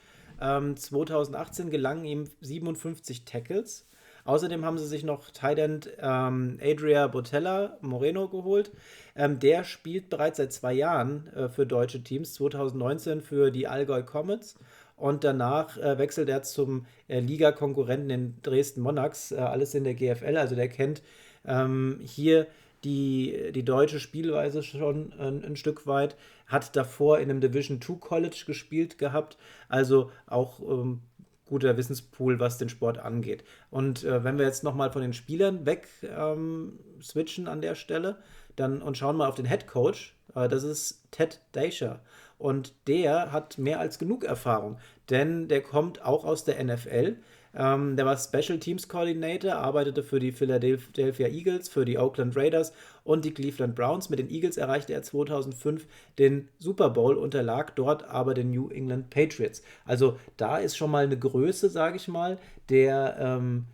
[0.41, 3.85] Ähm, 2018 gelangen ihm 57 Tackles.
[4.29, 8.69] Außerdem haben sie sich noch Tident ähm, Adria Botella Moreno geholt.
[9.15, 14.03] Ähm, der spielt bereits seit zwei Jahren äh, für deutsche Teams, 2019 für die Allgäu
[14.03, 14.53] Comets.
[14.95, 19.95] Und danach äh, wechselt er zum äh, Liga-Konkurrenten in Dresden Monarchs, äh, alles in der
[19.95, 20.37] GFL.
[20.37, 21.01] Also der kennt
[21.43, 22.45] ähm, hier
[22.83, 26.15] die, die deutsche Spielweise schon ein, ein, Stück weit,
[26.45, 29.37] hat davor in einem Division 2 College gespielt gehabt,
[29.69, 31.01] also auch ähm,
[31.49, 33.43] guter Wissenspool, was den Sport angeht.
[33.69, 38.17] Und äh, wenn wir jetzt nochmal von den Spielern weg ähm, switchen an der Stelle
[38.55, 41.99] dann, und schauen mal auf den Head Coach, äh, das ist Ted Daischer.
[42.37, 44.77] Und der hat mehr als genug Erfahrung,
[45.09, 47.17] denn der kommt auch aus der NFL.
[47.55, 52.73] Ähm, der war Special Teams Coordinator, arbeitete für die Philadelphia Eagles, für die Oakland Raiders
[53.03, 54.09] und die Cleveland Browns.
[54.09, 55.87] Mit den Eagles erreichte er 2005
[56.19, 59.63] den Super Bowl, unterlag dort aber den New England Patriots.
[59.85, 62.37] Also da ist schon mal eine Größe, sage ich mal,
[62.69, 63.65] der ähm,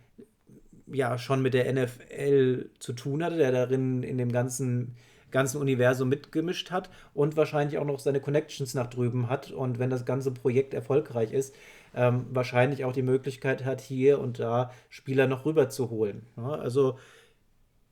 [0.86, 4.96] ja schon mit der NFL zu tun hatte, der darin in dem ganzen
[5.30, 9.50] ganzen Universum mitgemischt hat und wahrscheinlich auch noch seine Connections nach drüben hat.
[9.50, 11.54] Und wenn das ganze Projekt erfolgreich ist,
[11.96, 16.26] ähm, wahrscheinlich auch die Möglichkeit hat, hier und da Spieler noch rüber zu holen.
[16.36, 16.98] Ja, also,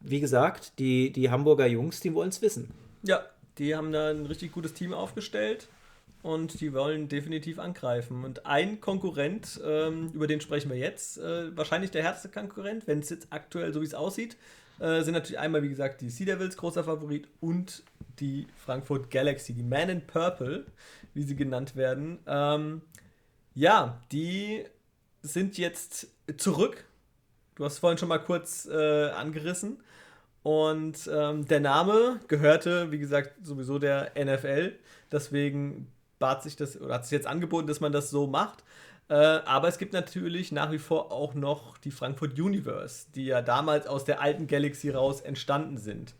[0.00, 2.70] wie gesagt, die, die Hamburger Jungs, die wollen es wissen.
[3.02, 3.24] Ja,
[3.58, 5.68] die haben da ein richtig gutes Team aufgestellt
[6.22, 8.24] und die wollen definitiv angreifen.
[8.24, 13.00] Und ein Konkurrent, ähm, über den sprechen wir jetzt, äh, wahrscheinlich der härteste Konkurrent, wenn
[13.00, 14.36] es jetzt aktuell so wie es aussieht,
[14.80, 17.82] äh, sind natürlich einmal, wie gesagt, die Sea Devils, großer Favorit, und
[18.20, 20.66] die Frankfurt Galaxy, die Man in Purple,
[21.14, 22.18] wie sie genannt werden.
[22.26, 22.82] Ähm,
[23.54, 24.64] ja, die
[25.22, 26.84] sind jetzt zurück.
[27.54, 29.78] Du hast vorhin schon mal kurz äh, angerissen.
[30.42, 34.72] Und ähm, der Name gehörte, wie gesagt, sowieso der NFL.
[35.10, 38.62] Deswegen bat sich das oder hat sich jetzt angeboten, dass man das so macht.
[39.08, 43.42] Äh, aber es gibt natürlich nach wie vor auch noch die Frankfurt Universe, die ja
[43.42, 46.14] damals aus der alten Galaxy raus entstanden sind.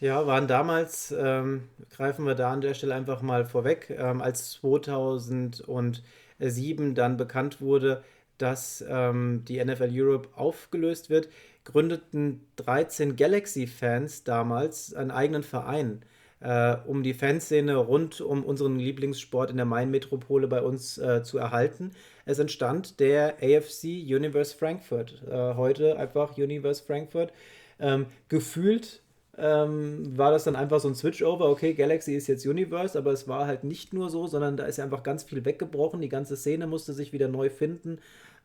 [0.00, 4.52] Ja, waren damals, ähm, greifen wir da an der Stelle einfach mal vorweg, ähm, als
[4.52, 6.04] 2000 und
[6.38, 8.02] 2007 dann bekannt wurde,
[8.38, 11.28] dass ähm, die NFL Europe aufgelöst wird,
[11.64, 16.02] gründeten 13 Galaxy-Fans damals einen eigenen Verein,
[16.40, 21.38] äh, um die Fanszene rund um unseren Lieblingssport in der Main-Metropole bei uns äh, zu
[21.38, 21.90] erhalten.
[22.24, 27.32] Es entstand der AFC Universe Frankfurt, äh, heute einfach Universe Frankfurt.
[27.80, 29.02] Ähm, gefühlt
[29.38, 31.48] ähm, war das dann einfach so ein Switchover.
[31.48, 34.78] Okay, Galaxy ist jetzt Universe, aber es war halt nicht nur so, sondern da ist
[34.78, 36.00] ja einfach ganz viel weggebrochen.
[36.00, 38.00] Die ganze Szene musste sich wieder neu finden.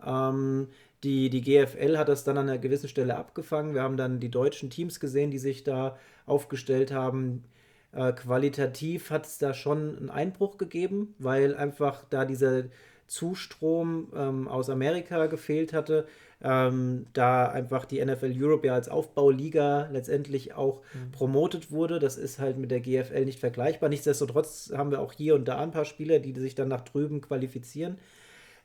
[0.05, 0.67] Ähm,
[1.03, 3.73] die, die GFL hat das dann an einer gewissen Stelle abgefangen.
[3.73, 7.43] Wir haben dann die deutschen Teams gesehen, die sich da aufgestellt haben.
[7.91, 12.65] Äh, qualitativ hat es da schon einen Einbruch gegeben, weil einfach da dieser
[13.07, 16.07] Zustrom ähm, aus Amerika gefehlt hatte.
[16.43, 21.11] Ähm, da einfach die NFL Europe ja als Aufbauliga letztendlich auch mhm.
[21.11, 21.99] promotet wurde.
[21.99, 23.89] Das ist halt mit der GFL nicht vergleichbar.
[23.89, 27.21] Nichtsdestotrotz haben wir auch hier und da ein paar Spieler, die sich dann nach drüben
[27.21, 27.97] qualifizieren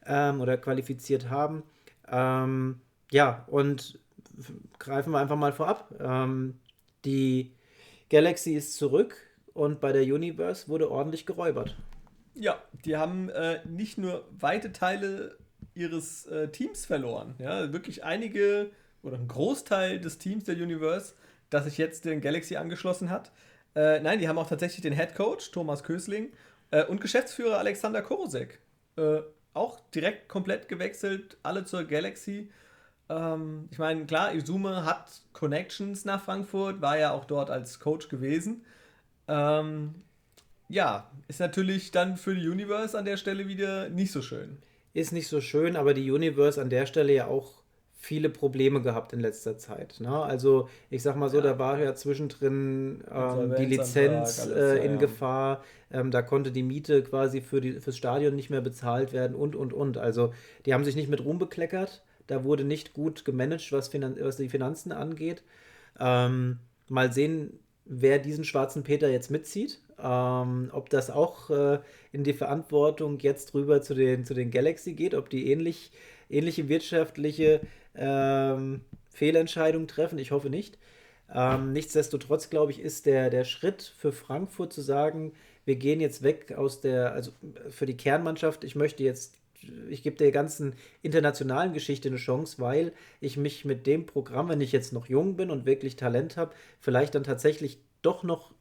[0.07, 1.63] ähm, oder qualifiziert haben.
[2.11, 2.81] Ähm,
[3.13, 4.01] ja, und
[4.79, 5.95] greifen wir einfach mal vorab.
[6.01, 6.59] Ähm,
[7.05, 7.53] die
[8.11, 9.17] Galaxy ist zurück
[9.55, 11.77] und bei der Universe wurde ordentlich geräubert.
[12.35, 15.37] Ja, die haben äh, nicht nur weite Teile
[15.79, 17.35] ihres äh, Teams verloren.
[17.39, 18.71] Ja, wirklich einige
[19.03, 21.15] oder ein Großteil des Teams der Universe,
[21.51, 23.31] das sich jetzt den Galaxy angeschlossen hat.
[23.75, 26.33] Äh, nein, die haben auch tatsächlich den Head Coach Thomas Kösling
[26.71, 28.61] äh, und Geschäftsführer Alexander Korosek.
[28.97, 29.21] Äh,
[29.55, 32.51] auch direkt komplett gewechselt, alle zur Galaxy.
[33.09, 38.09] Ähm, ich meine, klar, Izume hat Connections nach Frankfurt, war ja auch dort als Coach
[38.09, 38.65] gewesen.
[39.27, 39.95] Ähm,
[40.69, 44.59] ja, ist natürlich dann für die Universe an der Stelle wieder nicht so schön.
[44.95, 47.59] Ist nicht so schön, aber die Universe an der Stelle ja auch
[48.01, 49.97] viele Probleme gehabt in letzter Zeit.
[50.01, 50.11] Ne?
[50.11, 51.43] Also ich sag mal so, ja.
[51.43, 54.99] da war ja zwischendrin ähm, die Lizenz äh, in ja.
[54.99, 59.35] Gefahr, ähm, da konnte die Miete quasi für die, fürs Stadion nicht mehr bezahlt werden
[59.35, 59.99] und, und, und.
[59.99, 60.33] Also
[60.65, 64.37] die haben sich nicht mit Ruhm bekleckert, da wurde nicht gut gemanagt, was, Finan was
[64.37, 65.43] die Finanzen angeht.
[65.99, 66.59] Ähm,
[66.89, 69.81] mal sehen, wer diesen schwarzen Peter jetzt mitzieht.
[70.01, 71.81] Ähm, ob das auch äh,
[72.13, 75.91] in die Verantwortung jetzt rüber zu den, zu den Galaxy geht, ob die ähnlich,
[76.31, 77.61] ähnliche wirtschaftliche
[77.95, 80.19] ähm, Fehlentscheidungen treffen.
[80.19, 80.79] Ich hoffe nicht.
[81.35, 85.33] Ähm, nichtsdestotrotz, glaube ich, ist der, der Schritt für Frankfurt zu sagen,
[85.65, 87.33] wir gehen jetzt weg aus der, also
[87.69, 89.35] für die Kernmannschaft, ich möchte jetzt
[89.89, 94.61] ich gebe der ganzen internationalen Geschichte eine Chance, weil ich mich mit dem Programm, wenn
[94.61, 98.53] ich jetzt noch jung bin und wirklich Talent habe, vielleicht dann tatsächlich doch noch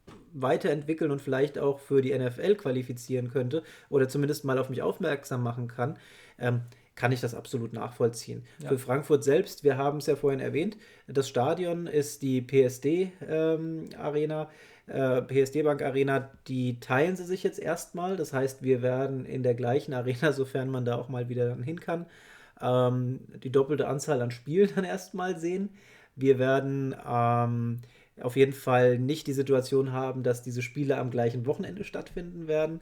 [0.41, 5.43] weiterentwickeln und vielleicht auch für die NFL qualifizieren könnte oder zumindest mal auf mich aufmerksam
[5.43, 5.97] machen kann,
[6.39, 6.61] ähm,
[6.95, 8.43] kann ich das absolut nachvollziehen.
[8.59, 8.69] Ja.
[8.69, 10.77] Für Frankfurt selbst, wir haben es ja vorhin erwähnt,
[11.07, 14.49] das Stadion ist die PSD ähm, Arena
[14.87, 18.15] äh, PSD Bank Arena, die teilen sie sich jetzt erstmal.
[18.15, 21.63] Das heißt, wir werden in der gleichen Arena, sofern man da auch mal wieder dann
[21.63, 22.05] hin kann,
[22.61, 25.69] ähm, die doppelte Anzahl an Spielen dann erstmal sehen.
[26.15, 27.81] Wir werden ähm,
[28.21, 32.81] auf jeden Fall nicht die Situation haben, dass diese Spiele am gleichen Wochenende stattfinden werden.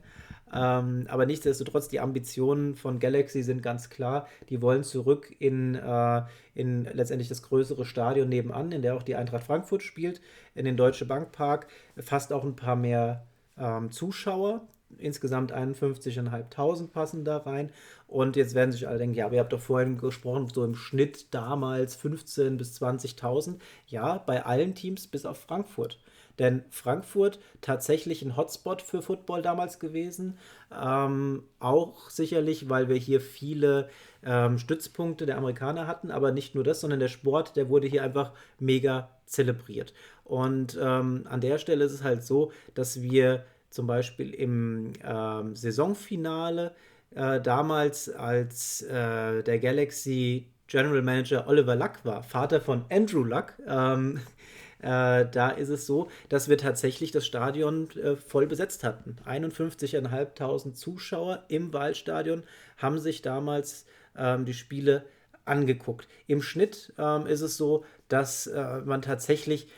[0.52, 4.28] Ähm, aber nichtsdestotrotz, die Ambitionen von Galaxy sind ganz klar.
[4.48, 6.22] Die wollen zurück in, äh,
[6.54, 10.20] in letztendlich das größere Stadion nebenan, in der auch die Eintracht Frankfurt spielt,
[10.54, 11.66] in den Deutsche Bank Park.
[11.96, 13.26] Fast auch ein paar mehr
[13.58, 14.66] ähm, Zuschauer.
[14.98, 17.70] Insgesamt 51.500 passen da rein.
[18.08, 21.34] Und jetzt werden sich alle denken, ja, ihr habt doch vorhin gesprochen, so im Schnitt
[21.34, 23.56] damals 15.000 bis 20.000.
[23.86, 25.98] Ja, bei allen Teams bis auf Frankfurt.
[26.38, 30.38] Denn Frankfurt tatsächlich ein Hotspot für Football damals gewesen.
[30.70, 33.88] Ähm, auch sicherlich, weil wir hier viele
[34.22, 38.02] ähm, Stützpunkte der Amerikaner hatten, aber nicht nur das, sondern der Sport, der wurde hier
[38.02, 39.94] einfach mega zelebriert.
[40.24, 43.44] Und ähm, an der Stelle ist es halt so, dass wir
[43.76, 46.74] zum Beispiel im ähm, Saisonfinale
[47.14, 53.52] äh, damals, als äh, der Galaxy General Manager Oliver Luck war, Vater von Andrew Luck,
[53.68, 54.20] ähm,
[54.80, 59.16] äh, da ist es so, dass wir tatsächlich das Stadion äh, voll besetzt hatten.
[59.26, 62.42] 51.500 Zuschauer im Waldstadion
[62.78, 63.84] haben sich damals
[64.16, 65.04] ähm, die Spiele
[65.44, 66.08] angeguckt.
[66.26, 69.68] Im Schnitt ähm, ist es so, dass äh, man tatsächlich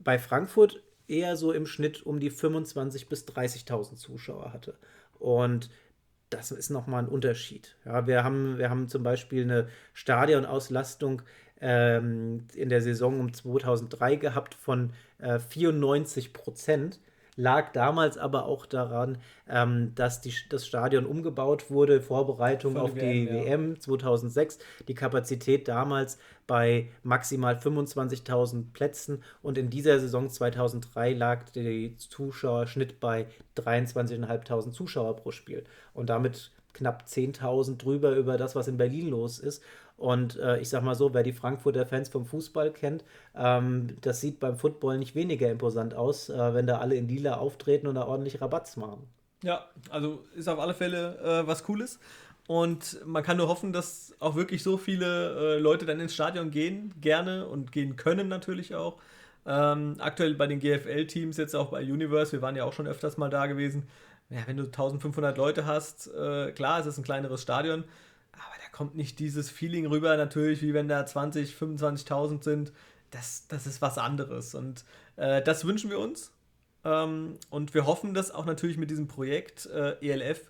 [0.00, 0.82] bei Frankfurt
[1.12, 4.74] eher so im Schnitt um die 25.000 bis 30.000 Zuschauer hatte.
[5.18, 5.70] Und
[6.30, 7.76] das ist nochmal ein Unterschied.
[7.84, 11.22] Ja, wir, haben, wir haben zum Beispiel eine Stadionauslastung
[11.60, 16.98] ähm, in der Saison um 2003 gehabt von äh, 94 Prozent.
[17.36, 19.16] Lag damals aber auch daran,
[19.48, 24.58] ähm, dass die, das Stadion umgebaut wurde, Vorbereitung auf die WM, WM 2006.
[24.86, 33.00] Die Kapazität damals bei maximal 25.000 Plätzen und in dieser Saison 2003 lag der Zuschauerschnitt
[33.00, 33.26] bei
[33.56, 35.64] 23.500 Zuschauer pro Spiel.
[35.94, 39.62] Und damit knapp 10.000 drüber über das, was in Berlin los ist.
[39.96, 43.04] Und äh, ich sag mal so, wer die Frankfurter Fans vom Fußball kennt,
[43.36, 47.36] ähm, das sieht beim Football nicht weniger imposant aus, äh, wenn da alle in Lila
[47.36, 49.06] auftreten und da ordentlich Rabatz machen.
[49.44, 51.98] Ja, also ist auf alle Fälle äh, was Cooles.
[52.48, 56.50] Und man kann nur hoffen, dass auch wirklich so viele äh, Leute dann ins Stadion
[56.50, 58.98] gehen, gerne und gehen können natürlich auch.
[59.46, 63.16] Ähm, aktuell bei den GFL-Teams, jetzt auch bei Universe, wir waren ja auch schon öfters
[63.16, 63.88] mal da gewesen.
[64.30, 67.84] Ja, wenn du 1500 Leute hast, äh, klar, es ist ein kleineres Stadion,
[68.72, 72.72] kommt nicht dieses Feeling rüber, natürlich, wie wenn da 20, 25.000 sind.
[73.10, 74.54] Das, das ist was anderes.
[74.54, 74.84] Und
[75.16, 76.32] äh, das wünschen wir uns.
[76.84, 80.48] Ähm, und wir hoffen, dass auch natürlich mit diesem Projekt äh, ELF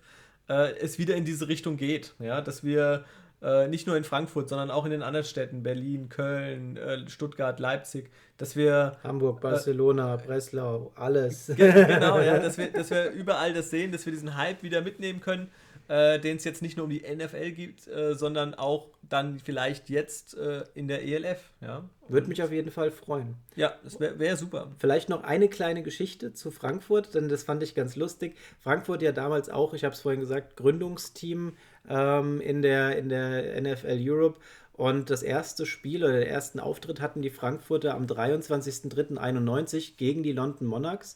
[0.49, 2.15] äh, es wieder in diese Richtung geht.
[2.19, 3.03] Ja, dass wir
[3.41, 7.59] äh, nicht nur in Frankfurt, sondern auch in den anderen Städten, Berlin, Köln, äh, Stuttgart,
[7.59, 8.97] Leipzig, dass wir.
[9.03, 11.51] Hamburg, Barcelona, Breslau, alles.
[11.57, 15.19] Genau, ja, dass wir, dass wir überall das sehen, dass wir diesen Hype wieder mitnehmen
[15.19, 15.51] können
[15.87, 19.89] äh, den es jetzt nicht nur um die NFL gibt, äh, sondern auch dann vielleicht
[19.89, 21.51] jetzt äh, in der ELF.
[21.61, 21.83] Ja?
[22.07, 23.35] Würde mich auf jeden Fall freuen.
[23.55, 24.71] Ja, das wäre wär super.
[24.77, 28.35] Vielleicht noch eine kleine Geschichte zu Frankfurt, denn das fand ich ganz lustig.
[28.59, 31.57] Frankfurt ja damals auch, ich habe es vorhin gesagt, Gründungsteam
[31.89, 34.39] ähm, in, der, in der NFL Europe.
[34.73, 40.31] Und das erste Spiel oder den ersten Auftritt hatten die Frankfurter am 23.03.91 gegen die
[40.31, 41.15] London Monarchs.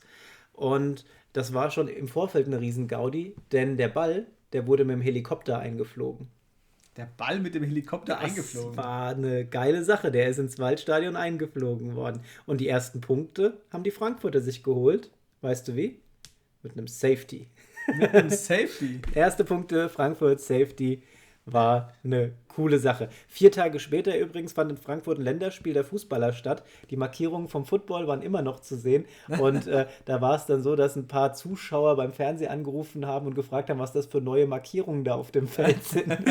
[0.53, 5.01] Und das war schon im Vorfeld eine Riesen-Gaudi, denn der Ball, der wurde mit dem
[5.01, 6.27] Helikopter eingeflogen.
[6.95, 8.75] Der Ball mit dem Helikopter das eingeflogen.
[8.75, 10.11] Das war eine geile Sache.
[10.11, 12.21] Der ist ins Waldstadion eingeflogen worden.
[12.47, 15.11] Und die ersten Punkte haben die Frankfurter sich geholt.
[15.41, 15.99] Weißt du wie?
[16.63, 17.47] Mit einem Safety.
[17.95, 18.99] Mit einem Safety?
[19.13, 21.03] Erste Punkte, Frankfurt, Safety
[21.45, 23.09] war eine coole Sache.
[23.27, 26.63] Vier Tage später übrigens fand in Frankfurt ein Länderspiel der Fußballer statt.
[26.89, 29.05] Die Markierungen vom Football waren immer noch zu sehen.
[29.39, 33.27] Und äh, da war es dann so, dass ein paar Zuschauer beim Fernsehen angerufen haben
[33.27, 36.07] und gefragt haben, was das für neue Markierungen da auf dem Feld sind.
[36.17, 36.17] ja,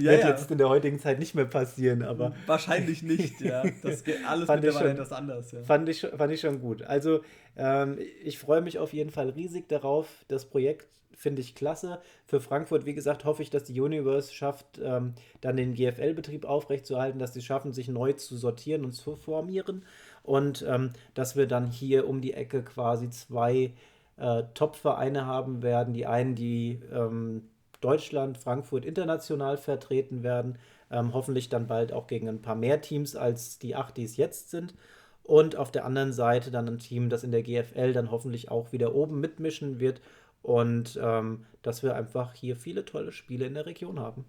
[0.00, 0.28] Wird ja.
[0.30, 2.34] jetzt in der heutigen Zeit nicht mehr passieren, aber.
[2.46, 3.62] Wahrscheinlich nicht, ja.
[3.82, 5.62] Das geht alles fand mittlerweile etwas anders, ja.
[5.64, 6.80] Fand ich, fand ich schon gut.
[6.80, 7.20] Also
[7.58, 12.00] ähm, ich freue mich auf jeden Fall riesig darauf, das Projekt finde ich klasse.
[12.26, 17.18] Für Frankfurt, wie gesagt, hoffe ich, dass die Universe schafft, ähm, dann den GFL-Betrieb aufrechtzuerhalten,
[17.18, 19.82] dass sie schaffen, sich neu zu sortieren und zu formieren
[20.22, 23.72] und ähm, dass wir dann hier um die Ecke quasi zwei
[24.16, 25.94] äh, Top-Vereine haben werden.
[25.94, 27.42] Die einen, die ähm,
[27.80, 30.58] Deutschland, Frankfurt international vertreten werden,
[30.90, 34.16] ähm, hoffentlich dann bald auch gegen ein paar mehr Teams als die acht, die es
[34.16, 34.74] jetzt sind.
[35.22, 38.72] Und auf der anderen Seite dann ein Team, das in der GFL dann hoffentlich auch
[38.72, 40.00] wieder oben mitmischen wird
[40.42, 44.26] und ähm, dass wir einfach hier viele tolle Spiele in der Region haben.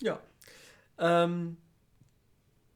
[0.00, 0.20] Ja.
[0.98, 1.56] Ähm,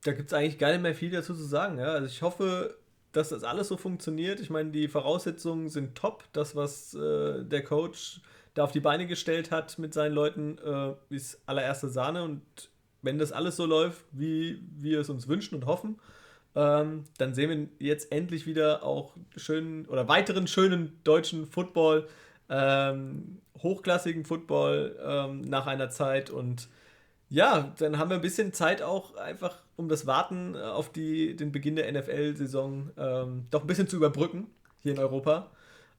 [0.04, 1.78] da gibt es eigentlich gar nicht mehr viel dazu zu sagen.
[1.78, 1.92] Ja?
[1.92, 2.76] Also ich hoffe,
[3.12, 4.40] dass das alles so funktioniert.
[4.40, 6.24] Ich meine, die Voraussetzungen sind top.
[6.32, 8.20] Das, was äh, der Coach
[8.54, 12.24] da auf die Beine gestellt hat mit seinen Leuten, äh, ist allererste Sahne.
[12.24, 12.42] Und
[13.02, 16.00] wenn das alles so läuft, wie wir es uns wünschen und hoffen,
[16.54, 22.06] ähm, dann sehen wir jetzt endlich wieder auch schönen oder weiteren schönen deutschen Football
[22.50, 26.68] ähm, hochklassigen Football ähm, nach einer Zeit und
[27.32, 31.50] ja, dann haben wir ein bisschen Zeit auch einfach, um das Warten auf die, den
[31.50, 34.48] Beginn der NFL-Saison ähm, doch ein bisschen zu überbrücken
[34.80, 35.50] hier in Europa.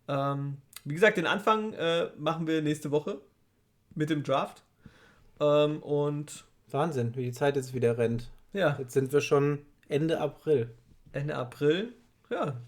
[0.08, 3.20] Ähm, wie gesagt, den Anfang äh, machen wir nächste Woche
[3.96, 4.62] mit dem Draft.
[5.40, 8.30] Ähm, und Wahnsinn, wie die Zeit jetzt wieder rennt.
[8.54, 8.78] Ja.
[8.78, 10.70] Jetzt sind wir schon Ende April.
[11.14, 11.94] Ende April
[12.30, 12.62] ja,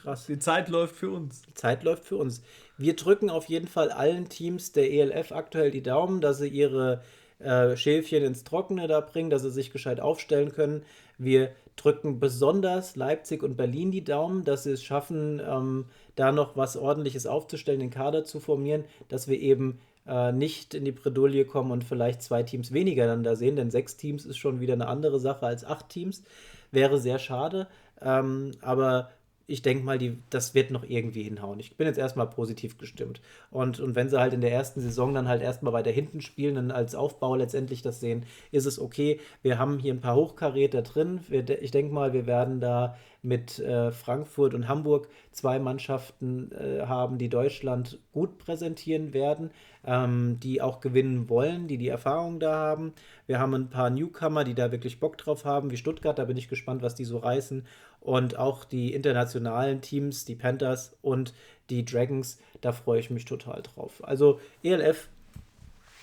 [0.00, 0.26] krass.
[0.26, 1.42] Die Zeit läuft für uns.
[1.42, 2.42] Die Zeit läuft für uns.
[2.76, 7.02] Wir drücken auf jeden Fall allen Teams der ELF aktuell die Daumen, dass sie ihre
[7.42, 10.82] äh, Schäfchen ins Trockene da bringen, dass sie sich gescheit aufstellen können.
[11.18, 15.86] Wir drücken besonders Leipzig und Berlin die Daumen, dass sie es schaffen, ähm,
[16.16, 20.84] da noch was Ordentliches aufzustellen, den Kader zu formieren, dass wir eben äh, nicht in
[20.84, 24.36] die Bredouille kommen und vielleicht zwei Teams weniger dann da sehen, denn sechs Teams ist
[24.36, 26.22] schon wieder eine andere Sache als acht Teams.
[26.70, 27.68] Wäre sehr schade.
[28.00, 29.10] Ähm, aber
[29.46, 31.60] ich denke mal, die, das wird noch irgendwie hinhauen.
[31.60, 33.20] Ich bin jetzt erstmal positiv gestimmt.
[33.50, 36.56] Und, und wenn sie halt in der ersten Saison dann halt erstmal weiter hinten spielen
[36.56, 39.20] und als Aufbau letztendlich das sehen, ist es okay.
[39.42, 41.20] Wir haben hier ein paar Hochkaräter drin.
[41.28, 46.82] Wir, ich denke mal, wir werden da mit äh, Frankfurt und Hamburg zwei Mannschaften äh,
[46.82, 49.50] haben, die Deutschland gut präsentieren werden,
[49.84, 52.92] ähm, die auch gewinnen wollen, die die Erfahrung da haben.
[53.26, 56.18] Wir haben ein paar Newcomer, die da wirklich Bock drauf haben, wie Stuttgart.
[56.18, 57.64] Da bin ich gespannt, was die so reißen.
[58.02, 61.32] Und auch die internationalen Teams, die Panthers und
[61.70, 64.02] die Dragons, da freue ich mich total drauf.
[64.02, 65.08] Also ELF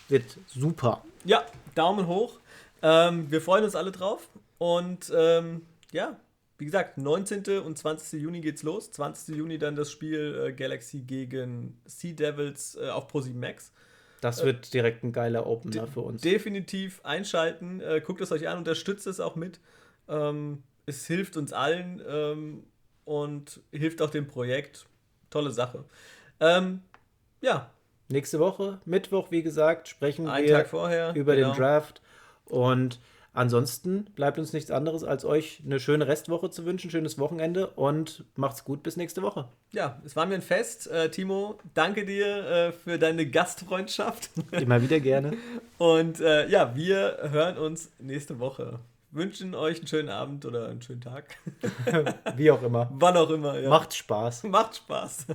[0.08, 1.04] wird super.
[1.26, 1.44] Ja,
[1.76, 2.40] Daumen hoch.
[2.82, 4.30] Ähm, wir freuen uns alle drauf.
[4.58, 6.18] Und ähm, ja,
[6.58, 7.60] wie gesagt, 19.
[7.60, 8.22] und 20.
[8.22, 8.92] Juni geht's los.
[8.92, 9.36] 20.
[9.36, 13.74] Juni dann das Spiel äh, Galaxy gegen Sea Devils äh, auf Pro Max.
[14.22, 16.22] Das wird äh, direkt ein geiler Opener für uns.
[16.22, 17.82] Definitiv einschalten.
[17.82, 19.60] Äh, guckt es euch an, unterstützt es auch mit.
[20.08, 22.64] Ähm, es hilft uns allen ähm,
[23.06, 24.86] und hilft auch dem Projekt.
[25.30, 25.86] Tolle Sache.
[26.40, 26.82] Ähm,
[27.42, 27.70] ja.
[28.12, 31.52] Nächste Woche, Mittwoch, wie gesagt, sprechen Einen wir Tag vorher, über genau.
[31.52, 32.02] den Draft.
[32.46, 33.00] Und
[33.34, 38.24] ansonsten bleibt uns nichts anderes, als euch eine schöne Restwoche zu wünschen, schönes Wochenende und
[38.36, 39.48] macht's gut bis nächste Woche.
[39.74, 40.90] Ja, es war mir ein Fest.
[40.90, 44.32] Äh, Timo, danke dir äh, für deine Gastfreundschaft.
[44.52, 45.38] Immer wieder gerne.
[45.78, 48.80] Und äh, ja, wir hören uns nächste Woche
[49.12, 51.38] wünschen euch einen schönen Abend oder einen schönen Tag.
[52.36, 52.90] Wie auch immer.
[52.94, 53.70] Wann auch immer, ja.
[53.70, 54.44] Macht Spaß.
[54.44, 55.28] Macht Spaß.